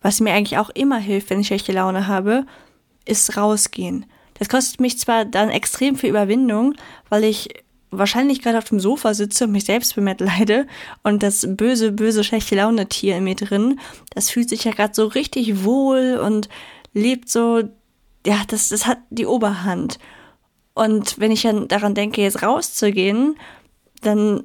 Was 0.00 0.20
mir 0.20 0.32
eigentlich 0.32 0.58
auch 0.58 0.70
immer 0.70 0.98
hilft, 0.98 1.28
wenn 1.28 1.40
ich 1.40 1.48
schlechte 1.48 1.72
Laune 1.72 2.06
habe, 2.06 2.46
ist 3.04 3.36
rausgehen. 3.36 4.06
Das 4.34 4.48
kostet 4.48 4.80
mich 4.80 4.98
zwar 4.98 5.26
dann 5.26 5.50
extrem 5.50 5.96
viel 5.96 6.10
Überwindung, 6.10 6.74
weil 7.10 7.24
ich 7.24 7.50
wahrscheinlich 7.90 8.42
gerade 8.42 8.58
auf 8.58 8.64
dem 8.64 8.80
Sofa 8.80 9.14
sitze 9.14 9.44
und 9.44 9.52
mich 9.52 9.64
selbst 9.64 9.94
bemitleide 9.94 10.66
und 11.02 11.22
das 11.22 11.46
böse, 11.48 11.92
böse, 11.92 12.24
schlechte 12.24 12.54
Laune-Tier 12.56 13.16
in 13.16 13.24
mir 13.24 13.34
drin, 13.34 13.80
das 14.14 14.30
fühlt 14.30 14.48
sich 14.48 14.64
ja 14.64 14.72
gerade 14.72 14.94
so 14.94 15.06
richtig 15.06 15.64
wohl 15.64 16.20
und 16.24 16.48
lebt 16.92 17.28
so, 17.28 17.62
ja, 18.26 18.42
das, 18.48 18.68
das 18.68 18.86
hat 18.86 18.98
die 19.10 19.26
Oberhand. 19.26 19.98
Und 20.74 21.18
wenn 21.18 21.32
ich 21.32 21.42
dann 21.42 21.68
daran 21.68 21.94
denke, 21.94 22.22
jetzt 22.22 22.42
rauszugehen, 22.42 23.36
dann 24.02 24.44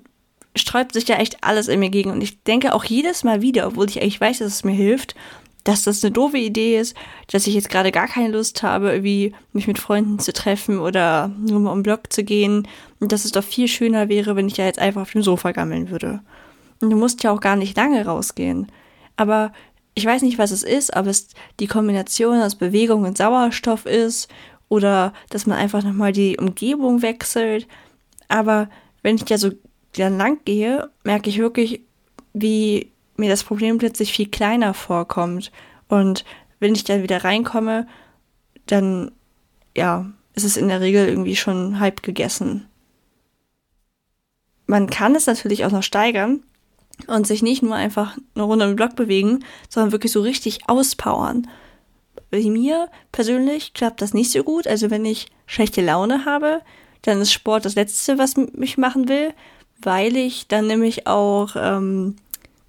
sträubt 0.55 0.93
sich 0.93 1.07
ja 1.07 1.17
echt 1.17 1.43
alles 1.43 1.67
in 1.67 1.79
mir 1.79 1.89
gegen. 1.89 2.11
Und 2.11 2.21
ich 2.21 2.43
denke 2.43 2.73
auch 2.73 2.83
jedes 2.83 3.23
Mal 3.23 3.41
wieder, 3.41 3.67
obwohl 3.67 3.89
ich 3.89 4.01
eigentlich 4.01 4.21
weiß, 4.21 4.39
dass 4.39 4.53
es 4.53 4.63
mir 4.63 4.73
hilft, 4.73 5.15
dass 5.65 5.83
das 5.83 6.03
eine 6.03 6.11
doofe 6.11 6.37
Idee 6.37 6.79
ist, 6.79 6.95
dass 7.31 7.47
ich 7.47 7.55
jetzt 7.55 7.69
gerade 7.69 7.91
gar 7.91 8.07
keine 8.07 8.29
Lust 8.29 8.63
habe, 8.63 8.91
irgendwie 8.91 9.33
mich 9.51 9.67
mit 9.67 9.79
Freunden 9.79 10.19
zu 10.19 10.31
treffen 10.31 10.79
oder 10.79 11.27
nur 11.39 11.59
mal 11.59 11.71
um 11.71 11.83
Block 11.83 12.13
zu 12.13 12.23
gehen 12.23 12.67
und 12.99 13.11
dass 13.11 13.25
es 13.25 13.31
doch 13.31 13.43
viel 13.43 13.67
schöner 13.67 14.07
wäre, 14.07 14.35
wenn 14.35 14.47
ich 14.47 14.57
ja 14.57 14.65
jetzt 14.65 14.79
einfach 14.79 15.01
auf 15.01 15.11
dem 15.11 15.23
Sofa 15.23 15.51
gammeln 15.51 15.89
würde. 15.89 16.21
Und 16.81 16.91
du 16.91 16.95
musst 16.95 17.23
ja 17.23 17.31
auch 17.31 17.41
gar 17.41 17.55
nicht 17.55 17.75
lange 17.75 18.05
rausgehen. 18.05 18.71
Aber 19.17 19.51
ich 19.95 20.05
weiß 20.05 20.21
nicht, 20.21 20.37
was 20.37 20.51
es 20.51 20.61
ist, 20.61 20.95
ob 20.95 21.07
es 21.07 21.29
die 21.59 21.67
Kombination 21.67 22.41
aus 22.41 22.55
Bewegung 22.55 23.03
und 23.03 23.17
Sauerstoff 23.17 23.87
ist 23.87 24.29
oder 24.69 25.13
dass 25.31 25.47
man 25.47 25.57
einfach 25.57 25.83
nochmal 25.83 26.11
die 26.11 26.37
Umgebung 26.37 27.01
wechselt. 27.01 27.67
Aber 28.27 28.69
wenn 29.01 29.15
ich 29.15 29.27
ja 29.29 29.39
so 29.39 29.51
dann 29.97 30.17
lang 30.17 30.39
gehe, 30.45 30.89
merke 31.03 31.29
ich 31.29 31.39
wirklich, 31.39 31.81
wie 32.33 32.91
mir 33.17 33.29
das 33.29 33.43
Problem 33.43 33.77
plötzlich 33.77 34.13
viel 34.13 34.29
kleiner 34.29 34.73
vorkommt. 34.73 35.51
Und 35.87 36.25
wenn 36.59 36.75
ich 36.75 36.83
dann 36.83 37.03
wieder 37.03 37.23
reinkomme, 37.23 37.87
dann, 38.65 39.11
ja, 39.75 40.11
ist 40.33 40.43
es 40.43 40.57
in 40.57 40.67
der 40.67 40.81
Regel 40.81 41.07
irgendwie 41.07 41.35
schon 41.35 41.79
halb 41.79 42.03
gegessen. 42.03 42.67
Man 44.67 44.89
kann 44.89 45.15
es 45.15 45.27
natürlich 45.27 45.65
auch 45.65 45.71
noch 45.71 45.83
steigern 45.83 46.43
und 47.07 47.27
sich 47.27 47.41
nicht 47.41 47.61
nur 47.61 47.75
einfach 47.75 48.17
eine 48.33 48.43
Runde 48.43 48.65
im 48.65 48.75
Block 48.75 48.95
bewegen, 48.95 49.43
sondern 49.69 49.91
wirklich 49.91 50.11
so 50.11 50.21
richtig 50.21 50.67
auspowern. 50.67 51.47
Bei 52.31 52.41
mir 52.41 52.89
persönlich 53.11 53.73
klappt 53.73 54.01
das 54.01 54.13
nicht 54.13 54.31
so 54.31 54.43
gut. 54.43 54.67
Also 54.67 54.89
wenn 54.89 55.05
ich 55.05 55.27
schlechte 55.45 55.81
Laune 55.81 56.25
habe, 56.25 56.61
dann 57.03 57.21
ist 57.21 57.31
Sport 57.31 57.65
das 57.65 57.75
Letzte, 57.75 58.17
was 58.17 58.35
mich 58.35 58.77
machen 58.77 59.07
will, 59.07 59.33
weil 59.81 60.15
ich 60.17 60.47
dann 60.47 60.67
nämlich 60.67 61.05
auch 61.05 61.55
ähm, 61.55 62.15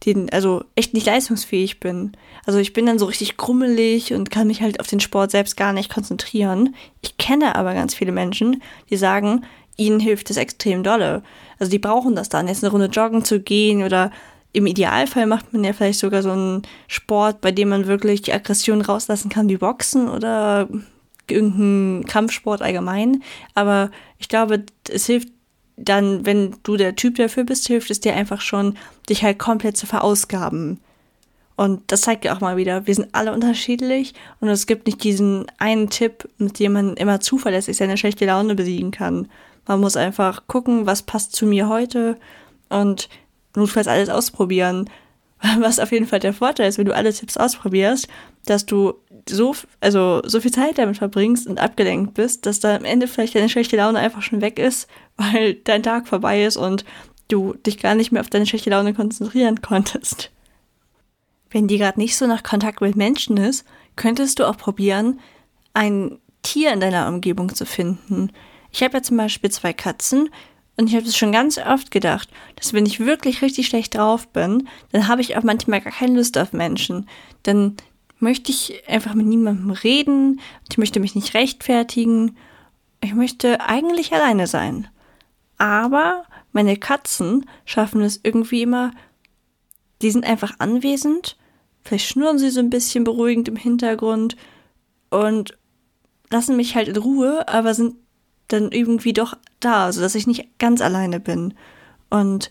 den, 0.05 0.31
also 0.31 0.63
echt 0.75 0.95
nicht 0.95 1.07
leistungsfähig 1.07 1.81
bin. 1.81 2.13
Also 2.45 2.59
ich 2.59 2.73
bin 2.73 2.87
dann 2.87 2.99
so 2.99 3.07
richtig 3.07 3.37
krummelig 3.37 4.13
und 4.13 4.31
kann 4.31 4.47
mich 4.47 4.63
halt 4.63 4.81
auf 4.81 4.87
den 4.87 5.01
Sport 5.01 5.31
selbst 5.31 5.57
gar 5.57 5.73
nicht 5.73 5.93
konzentrieren. 5.93 6.75
Ich 7.01 7.17
kenne 7.17 7.57
aber 7.57 7.75
ganz 7.75 7.95
viele 7.95 8.13
Menschen, 8.13 8.63
die 8.91 8.97
sagen, 8.97 9.45
ihnen 9.77 10.01
hilft 10.01 10.31
es 10.31 10.37
extrem 10.37 10.83
dolle. 10.83 11.23
Also 11.59 11.71
die 11.71 11.79
brauchen 11.79 12.15
das 12.15 12.29
dann, 12.29 12.49
jetzt 12.49 12.63
eine 12.63 12.71
Runde 12.71 12.87
joggen 12.87 13.25
zu 13.25 13.41
gehen 13.41 13.83
oder 13.83 14.11
im 14.53 14.67
Idealfall 14.67 15.27
macht 15.27 15.53
man 15.53 15.65
ja 15.65 15.73
vielleicht 15.73 15.99
sogar 15.99 16.23
so 16.23 16.31
einen 16.31 16.63
Sport, 16.89 17.41
bei 17.43 17.53
dem 17.53 17.69
man 17.69 17.87
wirklich 17.87 18.23
die 18.23 18.33
Aggression 18.33 18.81
rauslassen 18.81 19.29
kann, 19.29 19.51
wie 19.51 19.59
Boxen 19.59 20.09
oder 20.09 20.69
irgendein 21.31 22.07
Kampfsport 22.07 22.63
allgemein. 22.63 23.23
Aber 23.55 23.91
ich 24.19 24.29
glaube, 24.29 24.65
es 24.89 25.07
hilft 25.07 25.29
dann, 25.77 26.25
wenn 26.25 26.57
du 26.62 26.77
der 26.77 26.97
Typ 26.97 27.17
dafür 27.17 27.45
bist, 27.45 27.67
hilft 27.67 27.91
es 27.91 28.01
dir 28.01 28.15
einfach 28.15 28.41
schon, 28.41 28.77
dich 29.09 29.23
halt 29.23 29.39
komplett 29.39 29.77
zu 29.77 29.87
verausgaben. 29.87 30.81
Und 31.57 31.91
das 31.91 32.03
zeigt 32.03 32.25
ja 32.25 32.35
auch 32.37 32.41
mal 32.41 32.57
wieder, 32.57 32.87
wir 32.87 32.95
sind 32.95 33.09
alle 33.12 33.33
unterschiedlich 33.33 34.12
und 34.41 34.49
es 34.49 34.67
gibt 34.67 34.87
nicht 34.87 35.03
diesen 35.03 35.47
einen 35.59 35.89
Tipp, 35.89 36.29
mit 36.37 36.59
dem 36.59 36.73
man 36.73 36.97
immer 36.97 37.21
zuverlässig 37.21 37.77
seine 37.77 37.97
schlechte 37.97 38.27
Laune 38.27 38.55
besiegen 38.55 38.91
kann. 38.91 39.29
Man 39.67 39.81
muss 39.81 39.97
einfach 39.97 40.47
gucken, 40.47 40.87
was 40.87 41.03
passt 41.03 41.35
zu 41.35 41.47
mir 41.47 41.69
heute 41.69 42.19
und 42.69 43.09
notfalls 43.55 43.89
alles 43.89 44.09
ausprobieren. 44.09 44.91
Was 45.59 45.79
auf 45.79 45.93
jeden 45.93 46.07
Fall 46.07 46.19
der 46.19 46.33
Vorteil 46.33 46.67
ist, 46.67 46.79
wenn 46.79 46.87
du 46.87 46.95
alle 46.95 47.12
Tipps 47.12 47.37
ausprobierst, 47.37 48.09
dass 48.47 48.65
du 48.65 48.95
so, 49.29 49.55
also 49.81 50.23
so 50.25 50.41
viel 50.41 50.53
Zeit 50.53 50.79
damit 50.79 50.99
verbringst 50.99 51.47
und 51.47 51.59
abgelenkt 51.59 52.15
bist, 52.15 52.47
dass 52.47 52.61
da 52.61 52.77
am 52.77 52.85
Ende 52.85 53.09
vielleicht 53.09 53.35
deine 53.35 53.49
schlechte 53.49 53.77
Laune 53.77 53.99
einfach 53.99 54.23
schon 54.23 54.41
weg 54.41 54.59
ist, 54.59 54.89
weil 55.17 55.55
dein 55.55 55.83
Tag 55.83 56.09
vorbei 56.09 56.45
ist 56.45 56.57
und 56.57 56.85
du 57.29 57.55
dich 57.55 57.79
gar 57.79 57.95
nicht 57.95 58.12
mehr 58.12 58.21
auf 58.21 58.31
deine 58.31 58.47
schlechte 58.47 58.71
Laune 58.71 58.95
konzentrieren 58.95 59.62
konntest. 59.62 60.31
Wenn 61.51 61.69
die 61.69 61.79
gerade 61.79 61.99
nicht 61.99 62.17
so 62.17 62.27
nach 62.27 62.43
Kontakt 62.43 62.81
mit 62.81 62.97
Menschen 62.97 63.37
ist, 63.37 63.65
könntest 63.97 64.39
du 64.39 64.49
auch 64.49 64.57
probieren, 64.57 65.21
ein 65.75 66.19
Tier 66.43 66.73
in 66.73 66.81
deiner 66.81 67.09
Umgebung 67.09 67.55
zu 67.55 67.67
finden. 67.67 68.31
Ich 68.71 68.83
habe 68.83 68.99
ja 68.99 69.03
zum 69.03 69.17
Beispiel 69.17 69.51
zwei 69.51 69.73
Katzen 69.73 70.29
und 70.77 70.89
ich 70.89 70.95
habe 70.95 71.07
es 71.07 71.17
schon 71.17 71.33
ganz 71.33 71.59
oft 71.59 71.91
gedacht, 71.91 72.29
dass 72.57 72.73
wenn 72.73 72.87
ich 72.87 73.01
wirklich 73.01 73.43
richtig 73.43 73.67
schlecht 73.67 73.95
drauf 73.95 74.29
bin, 74.29 74.69
dann 74.93 75.09
habe 75.09 75.23
ich 75.23 75.37
auch 75.37 75.43
manchmal 75.43 75.81
gar 75.81 75.93
keine 75.93 76.17
Lust 76.17 76.37
auf 76.39 76.53
Menschen. 76.53 77.09
Dann 77.43 77.77
möchte 78.18 78.50
ich 78.50 78.83
einfach 78.88 79.14
mit 79.14 79.26
niemandem 79.26 79.70
reden, 79.70 80.40
ich 80.70 80.79
möchte 80.79 81.00
mich 81.00 81.14
nicht 81.14 81.35
rechtfertigen, 81.35 82.37
ich 83.00 83.14
möchte 83.14 83.61
eigentlich 83.61 84.12
alleine 84.12 84.46
sein. 84.46 84.88
Aber 85.59 86.24
meine 86.52 86.76
Katzen 86.76 87.46
schaffen 87.64 88.00
es 88.02 88.20
irgendwie 88.22 88.62
immer, 88.62 88.92
die 90.02 90.11
sind 90.11 90.24
einfach 90.24 90.55
anwesend, 90.59 91.37
vielleicht 91.83 92.07
schnurren 92.09 92.38
sie 92.38 92.50
so 92.50 92.61
ein 92.61 92.70
bisschen 92.70 93.05
beruhigend 93.05 93.48
im 93.48 93.57
Hintergrund 93.57 94.37
und 95.11 95.57
lassen 96.31 96.57
mich 96.57 96.74
halt 96.74 96.88
in 96.88 96.96
Ruhe, 96.96 97.46
aber 97.48 97.74
sind 97.74 97.96
dann 98.48 98.72
irgendwie 98.72 99.12
doch 99.12 99.37
da, 99.61 99.92
sodass 99.92 100.14
ich 100.14 100.26
nicht 100.26 100.59
ganz 100.59 100.81
alleine 100.81 101.20
bin. 101.20 101.55
Und 102.11 102.50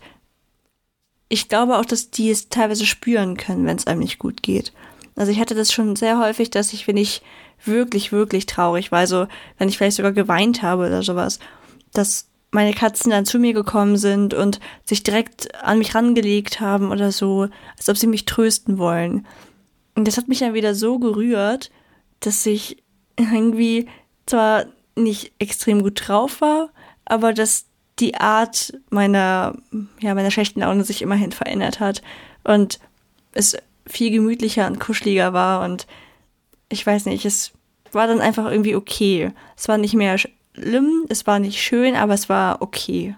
ich 1.30 1.50
glaube 1.50 1.78
auch, 1.78 1.86
dass 1.86 2.12
die 2.12 2.30
es 2.30 2.50
teilweise 2.50 2.86
spüren 2.86 3.38
können, 3.38 3.66
wenn 3.66 3.78
es 3.78 3.88
einem 3.88 4.00
nicht 4.00 4.20
gut 4.20 4.44
geht. 4.44 4.74
Also 5.16 5.32
ich 5.32 5.40
hatte 5.40 5.56
das 5.56 5.72
schon 5.72 5.96
sehr 5.96 6.20
häufig, 6.20 6.50
dass 6.50 6.74
ich, 6.74 6.88
wenn 6.88 6.98
ich 6.98 7.22
wirklich, 7.64 8.12
wirklich 8.12 8.46
traurig 8.46 8.92
war, 8.92 9.00
also 9.00 9.28
wenn 9.58 9.70
ich 9.70 9.78
vielleicht 9.78 9.98
sogar 9.98 10.12
geweint 10.12 10.62
habe 10.62 10.86
oder 10.86 11.04
sowas, 11.04 11.40
dass 11.94 12.28
meine 12.52 12.74
Katzen 12.74 13.12
dann 13.12 13.26
zu 13.26 13.40
mir 13.40 13.54
gekommen 13.54 13.98
sind 13.98 14.34
und 14.34 14.60
sich 14.84 15.04
direkt 15.04 15.54
an 15.64 15.78
mich 15.78 15.96
rangelegt 15.96 16.60
haben 16.60 16.92
oder 16.92 17.12
so, 17.12 17.48
als 17.78 17.90
ob 17.90 17.98
sie 17.98 18.08
mich 18.08 18.26
trösten 18.26 18.78
wollen. 18.78 19.26
Und 19.96 20.08
das 20.08 20.18
hat 20.18 20.28
mich 20.28 20.40
dann 20.40 20.54
wieder 20.54 20.76
so 20.76 21.00
gerührt, 21.00 21.72
dass 22.20 22.46
ich 22.46 22.84
irgendwie 23.18 23.88
zwar 24.26 24.66
nicht 24.96 25.34
extrem 25.40 25.84
gut 25.84 26.08
drauf 26.08 26.42
war, 26.42 26.70
aber 27.06 27.34
dass 27.34 27.66
die 28.00 28.16
Art 28.16 28.74
meiner, 28.90 29.56
ja, 30.00 30.14
meiner 30.16 30.32
schlechten 30.32 30.62
Laune 30.62 30.84
sich 30.84 31.02
immerhin 31.02 31.32
verändert 31.32 31.80
hat 31.80 32.02
und 32.44 32.80
es 33.34 33.58
viel 33.88 34.12
gemütlicher 34.12 34.68
und 34.68 34.80
kuscheliger 34.80 35.34
war 35.34 35.64
und 35.64 35.88
ich 36.70 36.86
weiß 36.86 37.06
nicht, 37.06 37.26
es 37.26 37.52
war 37.92 38.08
dann 38.08 38.22
einfach 38.22 38.50
irgendwie 38.50 38.76
okay. 38.76 39.32
Es 39.56 39.68
war 39.68 39.78
nicht 39.78 39.94
mehr 39.94 40.18
schlimm, 40.18 41.06
es 41.10 41.28
war 41.28 41.40
nicht 41.40 41.62
schön, 41.62 41.96
aber 41.96 42.14
es 42.14 42.28
war 42.28 42.62
okay. 42.62 43.16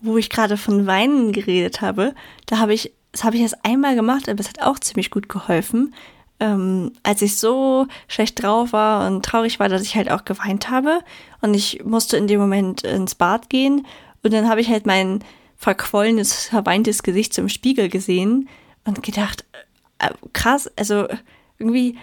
Wo 0.00 0.16
ich 0.16 0.30
gerade 0.30 0.56
von 0.56 0.86
Weinen 0.86 1.32
geredet 1.32 1.80
habe, 1.80 2.14
da 2.46 2.58
habe 2.58 2.74
ich 2.74 2.92
das 3.12 3.24
habe 3.24 3.36
ich 3.36 3.42
erst 3.42 3.64
einmal 3.64 3.94
gemacht, 3.94 4.28
aber 4.28 4.40
es 4.40 4.48
hat 4.48 4.62
auch 4.62 4.78
ziemlich 4.78 5.10
gut 5.10 5.28
geholfen. 5.28 5.94
Ähm, 6.40 6.92
als 7.02 7.22
ich 7.22 7.36
so 7.36 7.86
schlecht 8.08 8.42
drauf 8.42 8.72
war 8.72 9.06
und 9.06 9.24
traurig 9.24 9.60
war, 9.60 9.68
dass 9.68 9.82
ich 9.82 9.94
halt 9.94 10.10
auch 10.10 10.24
geweint 10.24 10.70
habe. 10.70 11.00
Und 11.42 11.54
ich 11.54 11.84
musste 11.84 12.16
in 12.16 12.26
dem 12.26 12.40
Moment 12.40 12.82
ins 12.82 13.14
Bad 13.14 13.50
gehen. 13.50 13.86
Und 14.22 14.32
dann 14.32 14.48
habe 14.48 14.62
ich 14.62 14.70
halt 14.70 14.86
mein 14.86 15.22
verquollenes, 15.58 16.46
verweintes 16.46 17.02
Gesicht 17.02 17.34
zum 17.34 17.48
Spiegel 17.48 17.88
gesehen 17.88 18.48
und 18.84 19.02
gedacht, 19.02 19.44
äh, 19.98 20.10
krass, 20.32 20.70
also 20.76 21.06
irgendwie, 21.58 21.96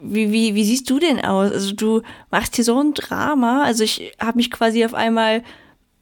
wie, 0.00 0.32
wie, 0.32 0.54
wie 0.54 0.64
siehst 0.64 0.90
du 0.90 0.98
denn 0.98 1.20
aus? 1.24 1.52
Also 1.52 1.72
du 1.72 2.02
machst 2.30 2.56
hier 2.56 2.64
so 2.64 2.78
ein 2.78 2.94
Drama. 2.94 3.62
Also 3.62 3.84
ich 3.84 4.12
habe 4.20 4.36
mich 4.36 4.50
quasi 4.50 4.84
auf 4.84 4.94
einmal 4.94 5.42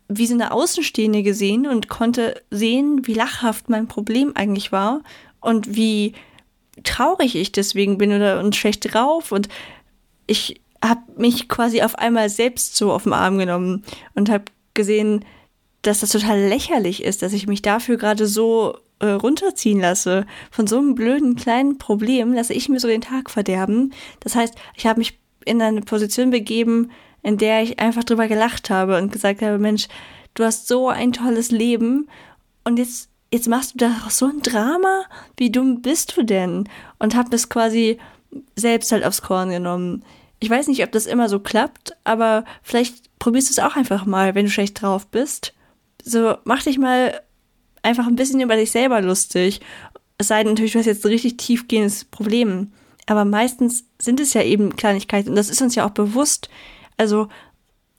wie 0.09 0.27
so 0.27 0.35
eine 0.35 0.53
Außenstehende 0.53 1.23
gesehen 1.23 1.67
und 1.67 1.89
konnte 1.89 2.43
sehen, 2.51 3.07
wie 3.07 3.15
lachhaft 3.15 3.69
mein 3.69 3.89
Problem 3.89 4.33
eigentlich 4.35 4.73
war 4.73 5.03
und 5.41 5.75
wie 5.77 6.15
traurig 6.85 7.37
ich 7.37 7.53
deswegen 7.53 7.99
bin 7.99 8.13
oder 8.13 8.41
und 8.41 8.57
schlecht 8.57 8.93
drauf 8.93 9.33
und 9.33 9.49
ich 10.27 10.61
habe 10.85 11.01
mich 11.17 11.49
quasi 11.49 11.83
auf 11.83 11.97
einmal 11.97 12.29
selbst 12.29 12.77
so 12.77 12.93
auf 12.93 13.05
den 13.05 13.13
Arm 13.13 13.39
genommen 13.39 13.85
und 14.15 14.31
habe 14.31 14.45
gesehen, 14.75 15.25
dass 15.83 16.01
das 16.01 16.11
total 16.11 16.41
lächerlich 16.41 17.03
ist, 17.03 17.23
dass 17.23 17.33
ich 17.33 17.47
mich 17.47 17.63
dafür 17.63 17.97
gerade 17.97 18.27
so 18.27 18.79
äh, 19.03 19.11
runterziehen 19.11 19.81
lasse. 19.81 20.27
Von 20.51 20.67
so 20.67 20.79
einem 20.79 20.95
blöden 20.95 21.35
kleinen 21.37 21.77
Problem 21.77 22.33
lasse 22.33 22.55
ich 22.55 22.69
mir 22.69 22.81
so 22.81 22.89
den 22.89 23.01
Tag 23.01 23.31
verderben. 23.31 23.93
Das 24.21 24.37
heißt, 24.37 24.55
ich 24.77 24.87
habe 24.87 25.01
mich 25.01 25.19
in 25.45 25.61
eine 25.61 25.83
Position 25.83 26.31
begeben, 26.31 26.91
in 27.23 27.37
der 27.37 27.63
ich 27.63 27.81
einfach 27.81 28.05
drüber 28.05 28.29
gelacht 28.29 28.71
habe 28.71 28.97
und 28.99 29.13
gesagt 29.13 29.43
habe, 29.43 29.59
Mensch, 29.59 29.89
du 30.35 30.45
hast 30.45 30.69
so 30.69 30.89
ein 30.89 31.13
tolles 31.13 31.51
Leben 31.51 32.09
und 32.65 32.79
jetzt, 32.79 33.11
jetzt 33.33 33.49
machst 33.49 33.75
du 33.75 33.79
da 33.79 33.93
so 34.09 34.27
ein 34.27 34.41
Drama? 34.41 35.03
Wie 35.37 35.51
dumm 35.51 35.83
bist 35.83 36.17
du 36.17 36.23
denn? 36.23 36.69
Und 37.01 37.17
habe 37.17 37.29
das 37.29 37.49
quasi 37.49 37.99
selbst 38.55 38.93
halt 38.93 39.05
aufs 39.05 39.23
Korn 39.23 39.51
genommen. 39.51 40.05
Ich 40.39 40.49
weiß 40.49 40.69
nicht, 40.69 40.83
ob 40.85 40.93
das 40.93 41.07
immer 41.07 41.29
so 41.29 41.41
klappt, 41.41 41.97
aber 42.05 42.45
vielleicht 42.63 43.19
probierst 43.19 43.49
du 43.49 43.53
es 43.53 43.59
auch 43.59 43.77
einfach 43.77 44.07
mal, 44.07 44.37
wenn 44.37 44.47
du 44.47 44.51
schlecht 44.51 44.81
drauf 44.81 45.09
bist. 45.09 45.55
So, 46.05 46.37
mach 46.45 46.63
dich 46.63 46.79
mal 46.79 47.21
einfach 47.83 48.07
ein 48.07 48.17
bisschen 48.17 48.41
über 48.41 48.57
dich 48.57 48.71
selber 48.71 49.01
lustig. 49.01 49.61
Es 50.19 50.29
sei 50.29 50.43
denn 50.43 50.53
natürlich, 50.53 50.73
du 50.73 50.79
hast 50.79 50.87
jetzt 50.87 51.05
ein 51.05 51.13
richtig 51.13 51.37
tiefgehendes 51.37 52.05
Problem. 52.05 52.73
Aber 53.07 53.25
meistens 53.25 53.85
sind 54.01 54.21
es 54.21 54.35
ja 54.35 54.43
eben 54.43 54.77
Kleinigkeiten 54.77 55.31
und 55.31 55.37
das 55.37 55.51
ist 55.51 55.61
uns 55.61 55.75
ja 55.75 55.87
auch 55.87 55.91
bewusst. 55.91 56.49
Also 56.97 57.29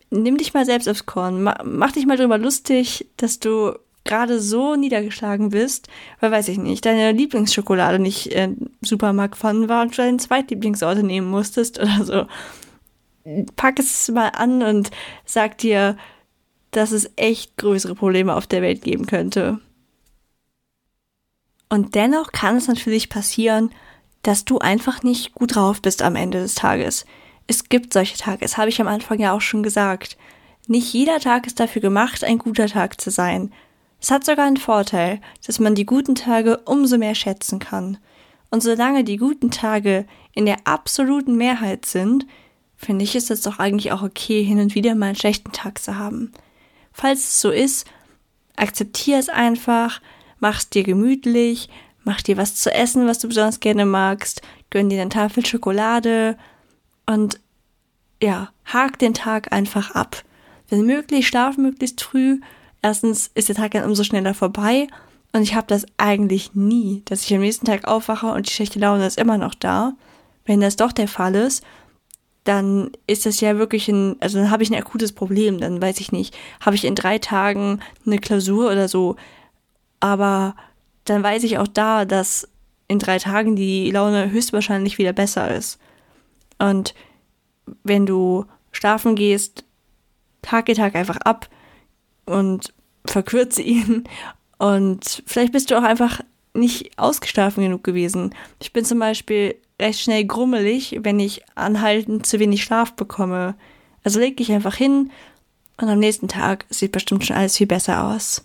nimm 0.10 0.38
dich 0.38 0.54
mal 0.54 0.66
selbst 0.66 0.88
aufs 0.88 1.06
Korn. 1.06 1.44
Mach 1.44 1.92
dich 1.92 2.06
mal 2.06 2.18
drüber 2.18 2.38
lustig, 2.38 3.08
dass 3.18 3.40
du 3.40 3.74
gerade 4.06 4.40
so 4.40 4.76
niedergeschlagen 4.76 5.50
bist, 5.50 5.88
weil 6.20 6.32
weiß 6.32 6.50
ich 6.50 6.58
nicht, 6.58 6.86
deine 6.86 7.12
Lieblingsschokolade 7.12 8.00
nicht 8.00 8.34
äh, 8.34 8.50
Supermarkt 8.82 9.38
fanden 9.38 9.70
war 9.70 9.82
und 9.82 9.94
du 9.94 9.98
deine 9.98 10.18
Zweitlieblingsorte 10.18 11.04
nehmen 11.04 11.30
musstest 11.30 11.80
oder 11.80 12.04
so. 12.04 12.26
Pack 13.56 13.80
es 13.80 14.10
mal 14.10 14.30
an 14.30 14.62
und 14.62 14.92
sag 15.26 15.58
dir, 15.58 15.98
dass 16.72 16.92
es 16.92 17.10
echt 17.16 17.56
größere 17.58 17.96
Probleme 17.96 18.36
auf 18.36 18.48
der 18.48 18.62
Welt 18.62 18.82
geben 18.82 19.06
könnte. 19.06 19.60
Und 21.74 21.96
dennoch 21.96 22.32
kann 22.32 22.58
es 22.58 22.68
natürlich 22.68 23.10
passieren, 23.10 23.72
dass 24.22 24.46
du 24.46 24.60
einfach 24.60 25.02
nicht 25.02 25.34
gut 25.34 25.56
drauf 25.56 25.82
bist 25.82 26.04
am 26.04 26.16
Ende 26.16 26.40
des 26.40 26.54
Tages. 26.54 27.04
Es 27.48 27.68
gibt 27.68 27.94
solche 27.94 28.16
Tage, 28.16 28.42
das 28.42 28.58
habe 28.58 28.70
ich 28.70 28.80
am 28.80 28.88
Anfang 28.88 29.20
ja 29.20 29.34
auch 29.34 29.42
schon 29.42 29.64
gesagt. 29.64 30.16
Nicht 30.68 30.94
jeder 30.94 31.20
Tag 31.20 31.48
ist 31.48 31.60
dafür 31.60 31.82
gemacht, 31.82 32.24
ein 32.24 32.38
guter 32.38 32.68
Tag 32.68 33.02
zu 33.02 33.10
sein. 33.10 33.52
Es 34.00 34.12
hat 34.12 34.24
sogar 34.24 34.46
einen 34.46 34.58
Vorteil, 34.58 35.20
dass 35.48 35.58
man 35.58 35.74
die 35.74 35.88
guten 35.88 36.14
Tage 36.14 36.58
umso 36.58 37.00
mehr 37.00 37.16
schätzen 37.16 37.58
kann. 37.58 37.98
Und 38.52 38.62
solange 38.62 39.04
die 39.04 39.18
guten 39.18 39.50
Tage 39.50 40.06
in 40.36 40.46
der 40.46 40.58
absoluten 40.66 41.38
Mehrheit 41.38 41.88
sind, 41.88 42.28
finde 42.78 43.04
ich, 43.04 43.16
es 43.16 43.26
doch 43.42 43.58
eigentlich 43.58 43.92
auch 43.92 44.04
okay, 44.04 44.44
hin 44.44 44.60
und 44.60 44.76
wieder 44.76 44.94
mal 44.94 45.08
einen 45.08 45.16
schlechten 45.16 45.54
Tag 45.54 45.80
zu 45.80 45.98
haben. 45.98 46.34
Falls 46.92 47.22
es 47.22 47.42
so 47.42 47.50
ist, 47.50 47.88
akzeptier 48.58 49.18
es 49.18 49.30
einfach, 49.30 50.02
mach's 50.44 50.70
dir 50.70 50.84
gemütlich, 50.84 51.70
mach 52.04 52.22
dir 52.22 52.38
was 52.38 52.56
zu 52.56 52.72
essen, 52.72 53.08
was 53.08 53.18
du 53.18 53.28
besonders 53.28 53.60
gerne 53.60 53.86
magst, 53.86 54.44
gönn 54.70 54.90
dir 54.90 55.02
eine 55.02 55.10
Tafel 55.10 55.44
Schokolade, 55.44 56.38
und 57.06 57.40
ja, 58.22 58.50
hakt 58.66 59.02
den 59.02 59.14
Tag 59.14 59.52
einfach 59.52 59.92
ab. 59.92 60.24
Wenn 60.70 60.86
möglich, 60.86 61.28
schlaf 61.28 61.58
möglichst 61.58 62.02
früh. 62.02 62.40
Erstens 62.82 63.30
ist 63.36 63.50
der 63.50 63.56
Tag 63.56 63.72
dann 63.72 63.84
umso 63.84 64.04
schneller 64.04 64.34
vorbei. 64.34 64.88
Und 65.34 65.42
ich 65.42 65.56
habe 65.56 65.68
das 65.68 65.86
eigentlich 65.98 66.54
nie, 66.54 67.02
dass 67.06 67.24
ich 67.24 67.34
am 67.34 67.42
nächsten 67.42 67.66
Tag 67.66 67.86
aufwache 67.86 68.28
und 68.28 68.48
die 68.48 68.54
schlechte 68.54 68.80
Laune 68.80 69.06
ist 69.06 69.18
immer 69.18 69.38
noch 69.38 69.56
da. 69.56 69.94
Wenn 70.46 70.62
das 70.62 70.76
doch 70.76 70.92
der 70.92 71.08
Fall 71.08 71.36
ist, 71.36 71.64
dann 72.44 72.92
ist 73.08 73.26
das 73.26 73.40
ja 73.40 73.58
wirklich 73.58 73.88
ein, 73.88 74.18
also 74.20 74.38
dann 74.38 74.52
habe 74.52 74.64
ich 74.64 74.70
ein 74.70 74.80
akutes 74.80 75.12
Problem. 75.12 75.60
Dann 75.60 75.82
weiß 75.82 76.00
ich 76.00 76.12
nicht, 76.12 76.36
habe 76.62 76.76
ich 76.76 76.86
in 76.86 76.96
drei 76.96 77.18
Tagen 77.18 77.80
eine 78.06 78.20
Klausur 78.20 78.72
oder 78.72 78.88
so. 78.88 79.16
Aber 80.04 80.58
dann 81.06 81.24
weiß 81.24 81.46
ich 81.46 81.60
auch 81.60 81.68
da, 81.68 82.04
dass 82.04 82.50
in 82.90 83.00
drei 83.00 83.20
Tagen 83.20 83.56
die 83.56 83.90
Laune 83.90 84.32
höchstwahrscheinlich 84.32 84.98
wieder 84.98 85.14
besser 85.14 85.56
ist. 85.56 85.80
Und 86.60 86.94
wenn 87.86 88.06
du 88.06 88.46
schlafen 88.74 89.16
gehst, 89.16 89.64
Tag 90.42 90.66
den 90.66 90.76
Tag 90.76 90.96
einfach 90.96 91.16
ab 91.20 91.48
und 92.26 92.74
verkürze 93.06 93.62
ihn. 93.62 94.04
Und 94.58 95.24
vielleicht 95.26 95.54
bist 95.54 95.72
du 95.72 95.78
auch 95.78 95.84
einfach 95.84 96.20
nicht 96.54 97.00
ausgeschlafen 97.00 97.64
genug 97.64 97.86
gewesen. 97.86 98.36
Ich 98.60 98.74
bin 98.74 98.84
zum 98.84 99.00
Beispiel 99.00 99.56
recht 99.80 100.02
schnell 100.02 100.26
grummelig, 100.26 101.00
wenn 101.00 101.22
ich 101.22 101.44
anhaltend 101.56 102.26
zu 102.26 102.40
wenig 102.40 102.62
Schlaf 102.62 102.92
bekomme. 102.92 103.56
Also 104.04 104.20
leg 104.20 104.36
dich 104.36 104.52
einfach 104.52 104.76
hin 104.76 105.12
und 105.80 105.88
am 105.88 106.00
nächsten 106.00 106.28
Tag 106.28 106.66
sieht 106.70 106.92
bestimmt 106.92 107.26
schon 107.26 107.38
alles 107.38 107.56
viel 107.56 107.68
besser 107.68 108.04
aus. 108.04 108.44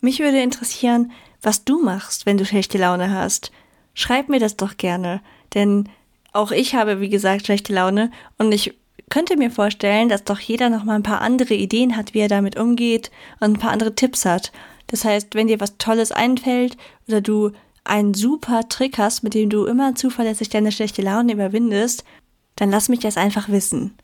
Mich 0.00 0.20
würde 0.20 0.40
interessieren, 0.40 1.12
was 1.42 1.64
du 1.64 1.82
machst, 1.82 2.26
wenn 2.26 2.38
du 2.38 2.44
schlechte 2.44 2.78
Laune 2.78 3.12
hast. 3.12 3.52
Schreib 3.92 4.28
mir 4.28 4.40
das 4.40 4.56
doch 4.56 4.76
gerne, 4.76 5.20
denn 5.54 5.88
auch 6.32 6.52
ich 6.52 6.74
habe, 6.74 7.00
wie 7.00 7.08
gesagt, 7.08 7.46
schlechte 7.46 7.72
Laune 7.72 8.10
und 8.38 8.52
ich 8.52 8.74
könnte 9.10 9.36
mir 9.36 9.50
vorstellen, 9.50 10.08
dass 10.08 10.24
doch 10.24 10.38
jeder 10.38 10.70
noch 10.70 10.84
mal 10.84 10.94
ein 10.94 11.02
paar 11.02 11.20
andere 11.20 11.54
Ideen 11.54 11.96
hat, 11.96 12.14
wie 12.14 12.20
er 12.20 12.28
damit 12.28 12.58
umgeht 12.58 13.10
und 13.40 13.54
ein 13.54 13.58
paar 13.58 13.72
andere 13.72 13.94
Tipps 13.94 14.24
hat. 14.24 14.52
Das 14.86 15.04
heißt, 15.04 15.34
wenn 15.34 15.48
dir 15.48 15.60
was 15.60 15.76
Tolles 15.76 16.12
einfällt 16.12 16.76
oder 17.08 17.20
du 17.20 17.50
einen 17.84 18.14
super 18.14 18.68
Trick 18.68 18.98
hast, 18.98 19.22
mit 19.22 19.34
dem 19.34 19.50
du 19.50 19.66
immer 19.66 19.94
zuverlässig 19.96 20.48
deine 20.48 20.72
schlechte 20.72 21.02
Laune 21.02 21.32
überwindest, 21.32 22.04
dann 22.56 22.70
lass 22.70 22.88
mich 22.88 23.00
das 23.00 23.16
einfach 23.16 23.48
wissen. 23.48 23.96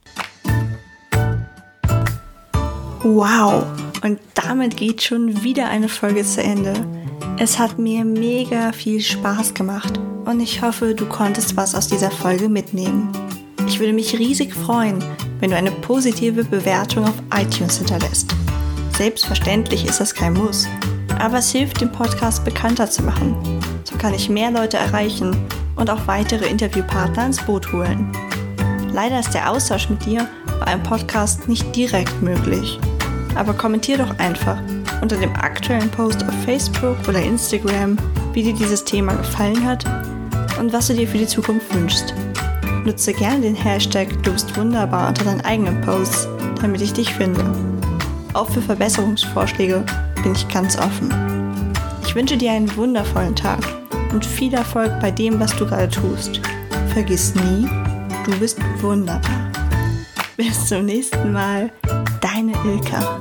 Wow! 3.03 3.86
Und 4.03 4.19
damit 4.35 4.77
geht 4.77 5.03
schon 5.03 5.43
wieder 5.43 5.69
eine 5.69 5.89
Folge 5.89 6.23
zu 6.23 6.43
Ende. 6.43 6.75
Es 7.39 7.59
hat 7.59 7.79
mir 7.79 8.05
mega 8.05 8.73
viel 8.73 9.01
Spaß 9.01 9.55
gemacht 9.55 9.99
und 10.25 10.41
ich 10.41 10.63
hoffe, 10.63 10.95
du 10.95 11.07
konntest 11.07 11.57
was 11.57 11.75
aus 11.75 11.89
dieser 11.89 12.11
Folge 12.11 12.49
mitnehmen. 12.49 13.11
Ich 13.67 13.81
würde 13.81 13.93
mich 13.93 14.19
riesig 14.19 14.55
freuen, 14.55 15.03
wenn 15.41 15.51
du 15.51 15.57
eine 15.57 15.71
positive 15.71 16.45
Bewertung 16.45 17.05
auf 17.05 17.15
iTunes 17.35 17.79
hinterlässt. 17.79 18.35
Selbstverständlich 18.97 19.85
ist 19.85 20.01
das 20.01 20.15
kein 20.15 20.35
Muss, 20.35 20.67
aber 21.19 21.39
es 21.39 21.53
hilft, 21.53 21.81
den 21.81 21.93
Podcast 21.93 22.45
bekannter 22.45 22.91
zu 22.91 23.03
machen. 23.03 23.37
So 23.85 23.97
kann 23.99 24.15
ich 24.15 24.29
mehr 24.29 24.51
Leute 24.51 24.79
erreichen 24.79 25.37
und 25.77 25.91
auch 25.91 26.07
weitere 26.07 26.47
Interviewpartner 26.47 27.27
ins 27.27 27.43
Boot 27.43 27.73
holen. 27.73 28.11
Leider 28.93 29.21
ist 29.21 29.35
der 29.35 29.51
Austausch 29.51 29.91
mit 29.91 30.05
dir 30.07 30.27
bei 30.61 30.67
einem 30.67 30.83
Podcast 30.83 31.49
nicht 31.49 31.77
direkt 31.77 32.23
möglich. 32.23 32.79
Aber 33.37 33.53
kommentier 33.53 33.99
doch 33.99 34.19
einfach 34.19 34.59
unter 35.03 35.17
dem 35.17 35.35
aktuellen 35.35 35.91
Post 35.91 36.25
auf 36.25 36.35
Facebook 36.45 36.97
oder 37.09 37.21
Instagram, 37.21 37.97
wie 38.33 38.43
dir 38.43 38.55
dieses 38.55 38.85
Thema 38.85 39.15
gefallen 39.15 39.65
hat 39.65 39.85
und 40.59 40.73
was 40.73 40.89
du 40.89 40.95
dir 40.95 41.07
für 41.07 41.19
die 41.19 41.27
Zukunft 41.27 41.73
wünschst. 41.75 42.15
Nutze 42.85 43.13
gerne 43.13 43.41
den 43.41 43.55
Hashtag 43.55 44.09
Du 44.23 44.33
bist 44.33 44.57
wunderbar 44.57 45.09
unter 45.09 45.25
deinen 45.25 45.41
eigenen 45.43 45.81
Posts, 45.81 46.29
damit 46.61 46.81
ich 46.81 46.93
dich 46.93 47.13
finde. 47.13 47.45
Auch 48.33 48.49
für 48.49 48.63
Verbesserungsvorschläge 48.63 49.85
bin 50.23 50.33
ich 50.33 50.49
ganz 50.49 50.79
offen. 50.79 51.13
Ich 52.07 52.15
wünsche 52.15 52.37
dir 52.37 52.53
einen 52.53 52.75
wundervollen 52.77 53.35
Tag 53.35 53.61
und 54.13 54.25
viel 54.25 54.55
Erfolg 54.55 54.99
bei 55.01 55.11
dem, 55.11 55.41
was 55.41 55.55
du 55.57 55.67
gerade 55.67 55.89
tust. 55.89 56.41
Vergiss 56.93 57.35
nie, 57.35 57.69
du 58.25 58.39
bist 58.39 58.59
wunderbar. 58.81 59.53
Bis 60.37 60.67
zum 60.67 60.85
nächsten 60.85 61.33
Mal, 61.33 61.73
deine 62.21 62.53
Ilka. 62.65 63.21